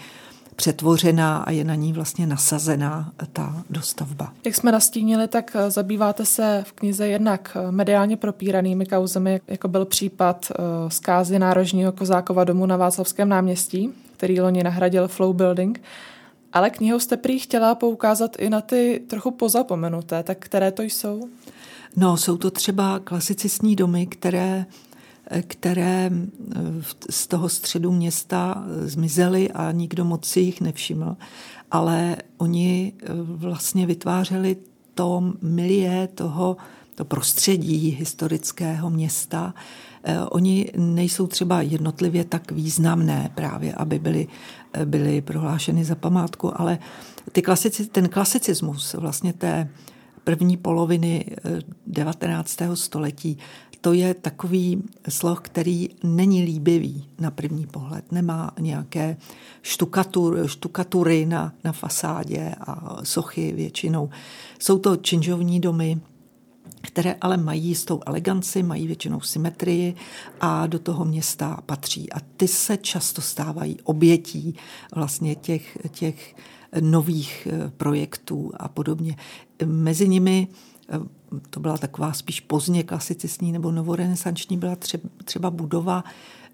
přetvořená 0.57 1.37
a 1.37 1.51
je 1.51 1.63
na 1.63 1.75
ní 1.75 1.93
vlastně 1.93 2.27
nasazená 2.27 3.11
ta 3.33 3.63
dostavba. 3.69 4.33
Jak 4.45 4.55
jsme 4.55 4.71
nastínili, 4.71 5.27
tak 5.27 5.51
eh, 5.55 5.71
zabýváte 5.71 6.25
se 6.25 6.63
v 6.67 6.71
knize 6.71 7.07
jednak 7.07 7.57
eh, 7.59 7.71
mediálně 7.71 8.17
propíranými 8.17 8.85
kauzami, 8.85 9.41
jako 9.47 9.67
byl 9.67 9.85
případ 9.85 10.51
eh, 10.51 10.63
zkázy 10.87 11.39
nárožního 11.39 11.91
Kozákova 11.91 12.43
domu 12.43 12.65
na 12.65 12.77
Václavském 12.77 13.29
náměstí, 13.29 13.93
který 14.17 14.41
loni 14.41 14.63
nahradil 14.63 15.07
Flow 15.07 15.33
Building, 15.33 15.81
ale 16.53 16.69
knihou 16.69 16.99
jste 16.99 17.17
prý 17.17 17.39
chtěla 17.39 17.75
poukázat 17.75 18.35
i 18.39 18.49
na 18.49 18.61
ty 18.61 19.01
trochu 19.07 19.31
pozapomenuté, 19.31 20.23
tak 20.23 20.37
které 20.39 20.71
to 20.71 20.81
jsou? 20.81 21.29
No, 21.95 22.17
jsou 22.17 22.37
to 22.37 22.51
třeba 22.51 22.99
klasicistní 22.99 23.75
domy, 23.75 24.07
které, 24.07 24.65
které 25.47 26.11
eh, 26.11 26.59
z 27.09 27.27
toho 27.27 27.49
středu 27.49 27.91
města 27.91 28.63
eh, 28.65 28.87
zmizely 28.87 29.51
a 29.51 29.71
nikdo 29.71 30.05
moc 30.05 30.25
si 30.25 30.39
jich 30.39 30.61
nevšiml. 30.61 31.17
Ale 31.71 32.17
oni 32.37 32.93
eh, 32.99 33.05
vlastně 33.21 33.85
vytvářeli 33.85 34.57
to 34.93 35.33
milie 35.41 36.07
toho, 36.07 36.57
to 36.95 37.05
prostředí 37.05 37.89
historického 37.89 38.89
města. 38.89 39.53
Oni 40.29 40.71
nejsou 40.77 41.27
třeba 41.27 41.61
jednotlivě 41.61 42.23
tak 42.23 42.51
významné 42.51 43.31
právě, 43.35 43.73
aby 43.73 43.99
byly, 43.99 44.27
byly 44.85 45.21
prohlášeny 45.21 45.85
za 45.85 45.95
památku, 45.95 46.61
ale 46.61 46.79
ty 47.31 47.41
klasici, 47.41 47.85
ten 47.85 48.09
klasicismus 48.09 48.93
vlastně 48.93 49.33
té 49.33 49.69
první 50.27 50.57
poloviny 50.57 51.25
19. 51.87 52.61
Eh, 52.61 52.75
století. 52.75 53.37
To 53.81 53.93
je 53.93 54.13
takový 54.13 54.83
sloh, 55.09 55.39
který 55.41 55.89
není 56.03 56.43
líbivý 56.43 57.07
na 57.19 57.31
první 57.31 57.67
pohled. 57.67 58.11
Nemá 58.11 58.51
nějaké 58.59 59.17
štukatur, 59.61 60.47
štukatury 60.47 61.25
na, 61.25 61.53
na 61.63 61.71
fasádě 61.71 62.55
a 62.59 62.97
sochy 63.03 63.53
většinou. 63.53 64.09
Jsou 64.59 64.77
to 64.79 64.95
činžovní 64.95 65.59
domy, 65.59 65.99
které 66.81 67.15
ale 67.21 67.37
mají 67.37 67.63
jistou 67.63 68.01
eleganci, 68.05 68.63
mají 68.63 68.87
většinou 68.87 69.21
symetrii 69.21 69.95
a 70.41 70.67
do 70.67 70.79
toho 70.79 71.05
města 71.05 71.59
patří. 71.65 72.11
A 72.13 72.19
ty 72.37 72.47
se 72.47 72.77
často 72.77 73.21
stávají 73.21 73.77
obětí 73.83 74.55
vlastně 74.95 75.35
těch, 75.35 75.77
těch 75.91 76.35
nových 76.79 77.47
eh, 77.51 77.71
projektů 77.77 78.51
a 78.57 78.67
podobně. 78.67 79.15
Mezi 79.65 80.07
nimi 80.07 80.47
eh, 80.89 80.99
to 81.49 81.59
byla 81.59 81.77
taková 81.77 82.13
spíš 82.13 82.39
pozdně 82.39 82.83
klasicistní 82.83 83.51
nebo 83.51 83.71
novorenesanční, 83.71 84.57
byla 84.57 84.77
třeba 85.25 85.51
budova 85.51 86.03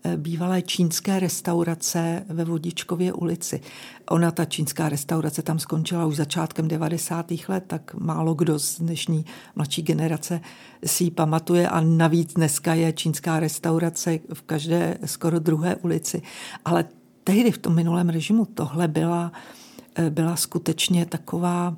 eh, 0.03 0.17
bývalé 0.17 0.61
čínské 0.61 1.19
restaurace 1.19 2.25
ve 2.29 2.45
Vodičkově 2.45 3.13
ulici. 3.13 3.61
Ona, 4.09 4.31
ta 4.31 4.45
čínská 4.45 4.89
restaurace, 4.89 5.41
tam 5.41 5.59
skončila 5.59 6.05
už 6.05 6.15
začátkem 6.15 6.67
90. 6.67 7.31
let, 7.47 7.63
tak 7.67 7.93
málo 7.93 8.33
kdo 8.33 8.59
z 8.59 8.79
dnešní 8.79 9.25
mladší 9.55 9.81
generace 9.81 10.41
si 10.85 11.03
ji 11.03 11.11
pamatuje 11.11 11.69
a 11.69 11.81
navíc 11.81 12.33
dneska 12.33 12.73
je 12.73 12.93
čínská 12.93 13.39
restaurace 13.39 14.19
v 14.33 14.41
každé 14.41 14.97
skoro 15.05 15.39
druhé 15.39 15.75
ulici. 15.75 16.21
Ale 16.65 16.85
tehdy 17.23 17.51
v 17.51 17.57
tom 17.57 17.75
minulém 17.75 18.09
režimu 18.09 18.45
tohle 18.45 18.87
byla 18.87 19.31
Eh, 19.31 19.62
byla 20.09 20.35
skutečně 20.35 21.05
taková, 21.05 21.75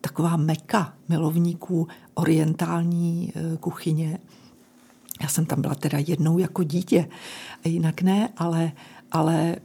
taková 0.00 0.36
meka 0.36 0.94
milovníků 1.08 1.88
orientální 2.14 3.32
eh, 3.36 3.56
kuchyně. 3.56 4.18
Já 5.22 5.28
jsem 5.28 5.46
tam 5.46 5.62
byla 5.62 5.74
teda 5.74 5.98
jednou 5.98 6.38
jako 6.38 6.62
dítě, 6.62 7.08
jinak 7.64 8.02
ne, 8.02 8.28
ale, 8.36 8.72
ale 9.12 9.56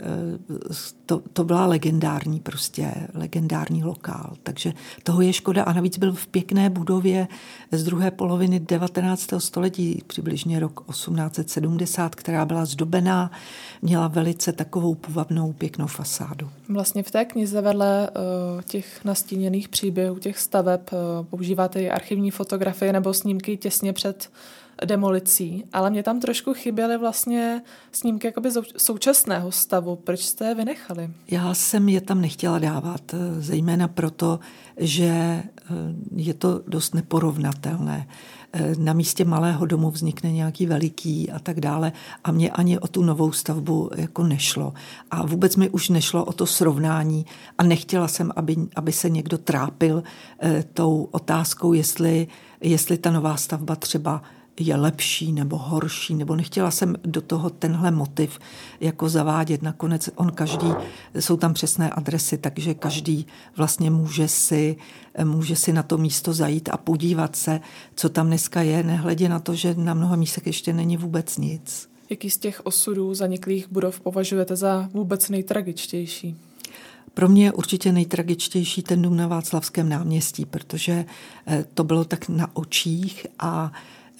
to, 1.05 1.21
to 1.33 1.43
byla 1.43 1.65
legendární 1.65 2.39
prostě, 2.39 2.93
legendární 3.13 3.83
lokál. 3.83 4.33
Takže 4.43 4.73
toho 5.03 5.21
je 5.21 5.33
škoda 5.33 5.63
a 5.63 5.73
navíc 5.73 5.97
byl 5.97 6.13
v 6.13 6.27
pěkné 6.27 6.69
budově 6.69 7.27
z 7.71 7.83
druhé 7.83 8.11
poloviny 8.11 8.59
19. 8.59 9.29
století, 9.37 10.03
přibližně 10.07 10.59
rok 10.59 10.83
1870, 10.89 12.15
která 12.15 12.45
byla 12.45 12.65
zdobená, 12.65 13.31
měla 13.81 14.07
velice 14.07 14.51
takovou 14.51 14.95
půvabnou, 14.95 15.53
pěknou 15.53 15.87
fasádu. 15.87 16.49
Vlastně 16.69 17.03
v 17.03 17.11
té 17.11 17.25
knize 17.25 17.61
vedle 17.61 18.09
uh, 18.09 18.61
těch 18.61 19.05
nastíněných 19.05 19.69
příběhů, 19.69 20.19
těch 20.19 20.39
staveb, 20.39 20.81
uh, 20.91 21.25
používáte 21.25 21.81
i 21.81 21.89
archivní 21.89 22.31
fotografie 22.31 22.93
nebo 22.93 23.13
snímky 23.13 23.57
těsně 23.57 23.93
před 23.93 24.29
demolicí, 24.85 25.63
ale 25.73 25.89
mě 25.89 26.03
tam 26.03 26.19
trošku 26.19 26.53
chyběly 26.53 26.97
vlastně 26.97 27.61
snímky 27.91 28.27
jakoby 28.27 28.49
současného 28.77 29.51
stavu. 29.51 29.95
Proč 29.95 30.19
jste 30.19 30.45
je 30.45 30.55
vynechali? 30.55 31.09
Já 31.27 31.53
jsem 31.53 31.89
je 31.89 32.01
tam 32.01 32.21
nechtěla 32.21 32.59
dávat, 32.59 33.13
eh, 33.13 33.41
zejména 33.41 33.87
proto, 33.87 34.39
že 34.77 35.05
eh, 35.05 35.43
je 36.15 36.33
to 36.33 36.61
dost 36.67 36.95
neporovnatelné. 36.95 38.07
Eh, 38.53 38.75
na 38.77 38.93
místě 38.93 39.25
malého 39.25 39.65
domu 39.65 39.91
vznikne 39.91 40.31
nějaký 40.31 40.65
veliký 40.65 41.31
a 41.31 41.39
tak 41.39 41.59
dále 41.59 41.91
a 42.23 42.31
mě 42.31 42.51
ani 42.51 42.79
o 42.79 42.87
tu 42.87 43.03
novou 43.03 43.31
stavbu 43.31 43.89
jako 43.95 44.23
nešlo. 44.23 44.73
A 45.11 45.25
vůbec 45.25 45.55
mi 45.55 45.69
už 45.69 45.89
nešlo 45.89 46.25
o 46.25 46.33
to 46.33 46.45
srovnání 46.45 47.25
a 47.57 47.63
nechtěla 47.63 48.07
jsem, 48.07 48.31
aby, 48.35 48.55
aby 48.75 48.91
se 48.91 49.09
někdo 49.09 49.37
trápil 49.37 50.03
tou 50.73 51.07
otázkou, 51.11 51.73
jestli, 51.73 52.27
jestli 52.61 52.97
ta 52.97 53.11
nová 53.11 53.37
stavba 53.37 53.75
třeba 53.75 54.21
je 54.59 54.75
lepší 54.75 55.31
nebo 55.31 55.57
horší, 55.57 56.15
nebo 56.15 56.35
nechtěla 56.35 56.71
jsem 56.71 56.95
do 57.03 57.21
toho 57.21 57.49
tenhle 57.49 57.91
motiv 57.91 58.39
jako 58.79 59.09
zavádět. 59.09 59.61
Nakonec 59.61 60.09
on 60.15 60.31
každý, 60.31 60.67
jsou 61.19 61.37
tam 61.37 61.53
přesné 61.53 61.89
adresy, 61.89 62.37
takže 62.37 62.73
každý 62.73 63.27
vlastně 63.57 63.91
může 63.91 64.27
si, 64.27 64.75
může 65.23 65.55
si 65.55 65.73
na 65.73 65.83
to 65.83 65.97
místo 65.97 66.33
zajít 66.33 66.69
a 66.69 66.77
podívat 66.77 67.35
se, 67.35 67.59
co 67.95 68.09
tam 68.09 68.27
dneska 68.27 68.61
je, 68.61 68.83
nehledě 68.83 69.29
na 69.29 69.39
to, 69.39 69.55
že 69.55 69.75
na 69.77 69.93
mnoha 69.93 70.15
místech 70.15 70.47
ještě 70.47 70.73
není 70.73 70.97
vůbec 70.97 71.37
nic. 71.37 71.89
Jaký 72.09 72.29
z 72.29 72.37
těch 72.37 72.65
osudů 72.65 73.13
zaniklých 73.13 73.71
budov 73.71 73.99
považujete 73.99 74.55
za 74.55 74.89
vůbec 74.93 75.29
nejtragičtější? 75.29 76.35
Pro 77.13 77.29
mě 77.29 77.45
je 77.45 77.51
určitě 77.51 77.91
nejtragičtější 77.91 78.81
ten 78.81 79.01
dům 79.01 79.17
na 79.17 79.27
Václavském 79.27 79.89
náměstí, 79.89 80.45
protože 80.45 81.05
eh, 81.47 81.65
to 81.73 81.83
bylo 81.83 82.05
tak 82.05 82.29
na 82.29 82.55
očích 82.55 83.27
a 83.39 83.71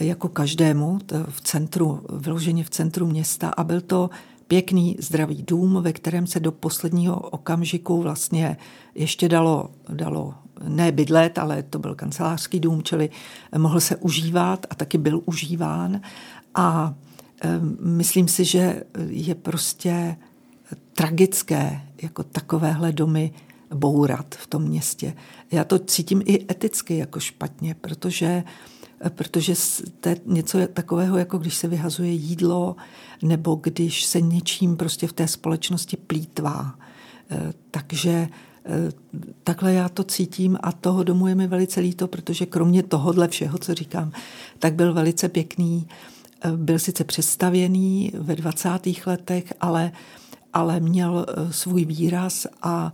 jako 0.01 0.27
každému 0.29 0.99
v 1.29 1.41
centru, 1.41 2.01
vyloženě 2.09 2.63
v 2.63 2.69
centru 2.69 3.07
města 3.07 3.49
a 3.49 3.63
byl 3.63 3.81
to 3.81 4.09
pěkný 4.47 4.97
zdravý 4.99 5.43
dům, 5.47 5.77
ve 5.81 5.93
kterém 5.93 6.27
se 6.27 6.39
do 6.39 6.51
posledního 6.51 7.19
okamžiku 7.19 8.01
vlastně 8.01 8.57
ještě 8.95 9.29
dalo, 9.29 9.69
dalo 9.89 10.33
ne 10.67 10.91
bydlet, 10.91 11.37
ale 11.37 11.63
to 11.63 11.79
byl 11.79 11.95
kancelářský 11.95 12.59
dům, 12.59 12.83
čili 12.83 13.09
mohl 13.57 13.79
se 13.79 13.95
užívat 13.95 14.65
a 14.69 14.75
taky 14.75 14.97
byl 14.97 15.21
užíván. 15.25 16.01
A 16.55 16.93
myslím 17.79 18.27
si, 18.27 18.45
že 18.45 18.83
je 19.07 19.35
prostě 19.35 20.15
tragické 20.93 21.81
jako 22.01 22.23
takovéhle 22.23 22.91
domy 22.91 23.31
bourat 23.75 24.35
v 24.35 24.47
tom 24.47 24.63
městě. 24.63 25.13
Já 25.51 25.63
to 25.63 25.79
cítím 25.79 26.21
i 26.25 26.45
eticky 26.51 26.97
jako 26.97 27.19
špatně, 27.19 27.75
protože 27.75 28.43
protože 29.09 29.53
to 29.99 30.09
je 30.09 30.17
něco 30.25 30.67
takového, 30.67 31.17
jako 31.17 31.37
když 31.37 31.55
se 31.55 31.67
vyhazuje 31.67 32.11
jídlo 32.11 32.75
nebo 33.21 33.55
když 33.55 34.05
se 34.05 34.21
něčím 34.21 34.77
prostě 34.77 35.07
v 35.07 35.13
té 35.13 35.27
společnosti 35.27 35.97
plítvá. 35.97 36.75
E, 37.31 37.53
takže 37.71 38.11
e, 38.11 38.29
takhle 39.43 39.73
já 39.73 39.89
to 39.89 40.03
cítím 40.03 40.57
a 40.63 40.71
toho 40.71 41.03
domu 41.03 41.27
je 41.27 41.35
mi 41.35 41.47
velice 41.47 41.79
líto, 41.79 42.07
protože 42.07 42.45
kromě 42.45 42.83
tohohle 42.83 43.27
všeho, 43.27 43.57
co 43.57 43.73
říkám, 43.73 44.11
tak 44.59 44.73
byl 44.73 44.93
velice 44.93 45.29
pěkný. 45.29 45.87
E, 46.41 46.51
byl 46.57 46.79
sice 46.79 47.03
přestavěný 47.03 48.11
ve 48.15 48.35
20. 48.35 48.69
letech, 49.05 49.53
ale, 49.61 49.91
ale 50.53 50.79
měl 50.79 51.25
svůj 51.51 51.85
výraz 51.85 52.47
a 52.61 52.93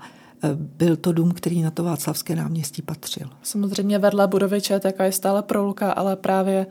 byl 0.54 0.95
to 0.95 1.12
dům, 1.12 1.32
který 1.32 1.62
na 1.62 1.71
to 1.71 1.84
Václavské 1.84 2.36
náměstí 2.36 2.82
patřil. 2.82 3.30
Samozřejmě 3.43 4.00
vedle 4.00 4.28
budovy 4.28 4.62
ČTK 4.62 5.00
je 5.04 5.12
stále 5.12 5.41
proluka, 5.41 5.91
ale 5.91 6.15
právě 6.15 6.67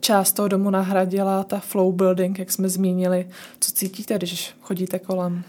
část 0.00 0.32
toho 0.32 0.48
domu 0.48 0.70
nahradila 0.70 1.44
ta 1.44 1.58
flow 1.58 1.92
building, 1.92 2.38
jak 2.38 2.52
jsme 2.52 2.68
zmínili. 2.68 3.28
Co 3.60 3.72
cítíte, 3.72 4.14
když 4.14 4.54
chodíte 4.60 4.98
kolem? 4.98 5.42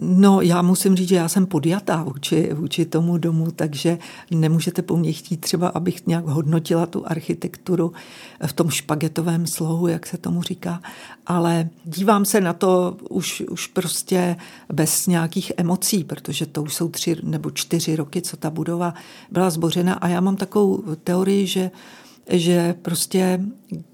No, 0.00 0.40
já 0.40 0.62
musím 0.62 0.96
říct, 0.96 1.08
že 1.08 1.16
já 1.16 1.28
jsem 1.28 1.46
podjatá 1.46 2.02
vůči, 2.02 2.52
vůči 2.54 2.84
tomu 2.84 3.18
domu, 3.18 3.50
takže 3.50 3.98
nemůžete 4.30 4.82
po 4.82 4.96
mně 4.96 5.12
chtít 5.12 5.36
třeba, 5.36 5.68
abych 5.68 6.06
nějak 6.06 6.24
hodnotila 6.26 6.86
tu 6.86 7.06
architekturu 7.06 7.92
v 8.46 8.52
tom 8.52 8.70
špagetovém 8.70 9.46
slohu, 9.46 9.86
jak 9.86 10.06
se 10.06 10.18
tomu 10.18 10.42
říká, 10.42 10.80
ale 11.26 11.68
dívám 11.84 12.24
se 12.24 12.40
na 12.40 12.52
to 12.52 12.96
už, 13.10 13.40
už 13.50 13.66
prostě 13.66 14.36
bez 14.72 15.06
nějakých 15.06 15.52
emocí, 15.56 16.04
protože 16.04 16.46
to 16.46 16.62
už 16.62 16.74
jsou 16.74 16.88
tři 16.88 17.16
nebo 17.22 17.50
čtyři 17.50 17.96
roky, 17.96 18.22
co 18.22 18.36
ta 18.36 18.50
budova 18.50 18.94
byla 19.30 19.50
zbořena. 19.50 19.94
A 19.94 20.08
já 20.08 20.20
mám 20.20 20.36
takovou 20.36 20.82
teorii, 21.04 21.46
že 21.46 21.70
že 22.28 22.74
prostě 22.82 23.40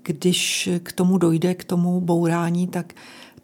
když 0.03 0.69
k 0.83 0.93
tomu 0.93 1.19
dojde, 1.19 1.55
k 1.55 1.65
tomu 1.65 2.01
bourání, 2.01 2.67
tak 2.67 2.95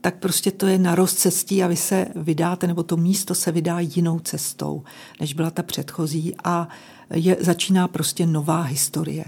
tak 0.07 0.15
prostě 0.15 0.51
to 0.51 0.67
je 0.67 0.79
na 0.79 0.95
rozcestí 0.95 1.63
a 1.63 1.67
vy 1.67 1.77
se 1.77 2.07
vydáte, 2.15 2.67
nebo 2.67 2.83
to 2.83 2.97
místo 2.97 3.35
se 3.35 3.53
vydá 3.53 3.81
jinou 3.81 4.19
cestou, 4.19 4.83
než 5.21 5.35
byla 5.35 5.51
ta 5.51 5.63
předchozí 5.63 6.35
a 6.45 6.69
je, 7.15 7.37
začíná 7.41 7.89
prostě 7.89 8.27
nová 8.27 8.63
historie 8.63 9.25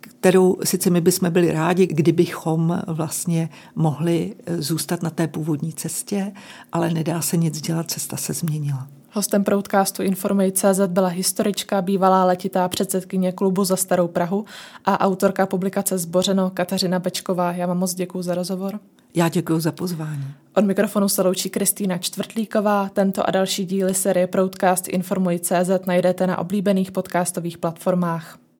kterou 0.00 0.56
sice 0.64 0.90
my 0.90 1.00
bychom 1.00 1.30
byli 1.30 1.52
rádi, 1.52 1.86
kdybychom 1.86 2.82
vlastně 2.86 3.48
mohli 3.76 4.34
zůstat 4.58 5.02
na 5.02 5.10
té 5.10 5.28
původní 5.28 5.72
cestě, 5.72 6.32
ale 6.72 6.90
nedá 6.90 7.20
se 7.20 7.36
nic 7.36 7.60
dělat, 7.60 7.90
cesta 7.90 8.16
se 8.16 8.32
změnila. 8.32 8.88
Hostem 9.12 9.44
Proudcastu 9.44 10.02
Informuj.cz 10.02 10.80
byla 10.86 11.08
historička, 11.08 11.82
bývalá 11.82 12.24
letitá 12.24 12.68
předsedkyně 12.68 13.32
klubu 13.32 13.64
za 13.64 13.76
Starou 13.76 14.08
Prahu 14.08 14.44
a 14.84 15.00
autorka 15.00 15.46
publikace 15.46 15.98
Zbořeno 15.98 16.50
Kateřina 16.50 16.98
Bečková. 16.98 17.52
Já 17.52 17.66
vám 17.66 17.78
moc 17.78 17.94
děkuji 17.94 18.22
za 18.22 18.34
rozhovor. 18.34 18.80
Já 19.14 19.28
děkuji 19.28 19.60
za 19.60 19.72
pozvání. 19.72 20.24
Od 20.56 20.64
mikrofonu 20.64 21.08
se 21.08 21.22
loučí 21.22 21.50
Kristýna 21.50 21.98
Čtvrtlíková. 21.98 22.88
Tento 22.88 23.28
a 23.28 23.30
další 23.30 23.66
díly 23.66 23.94
série 23.94 24.26
Proudcast 24.26 24.88
Informuj.cz 24.88 25.86
najdete 25.86 26.26
na 26.26 26.38
oblíbených 26.38 26.92
podcastových 26.92 27.58
platformách. 27.58 28.40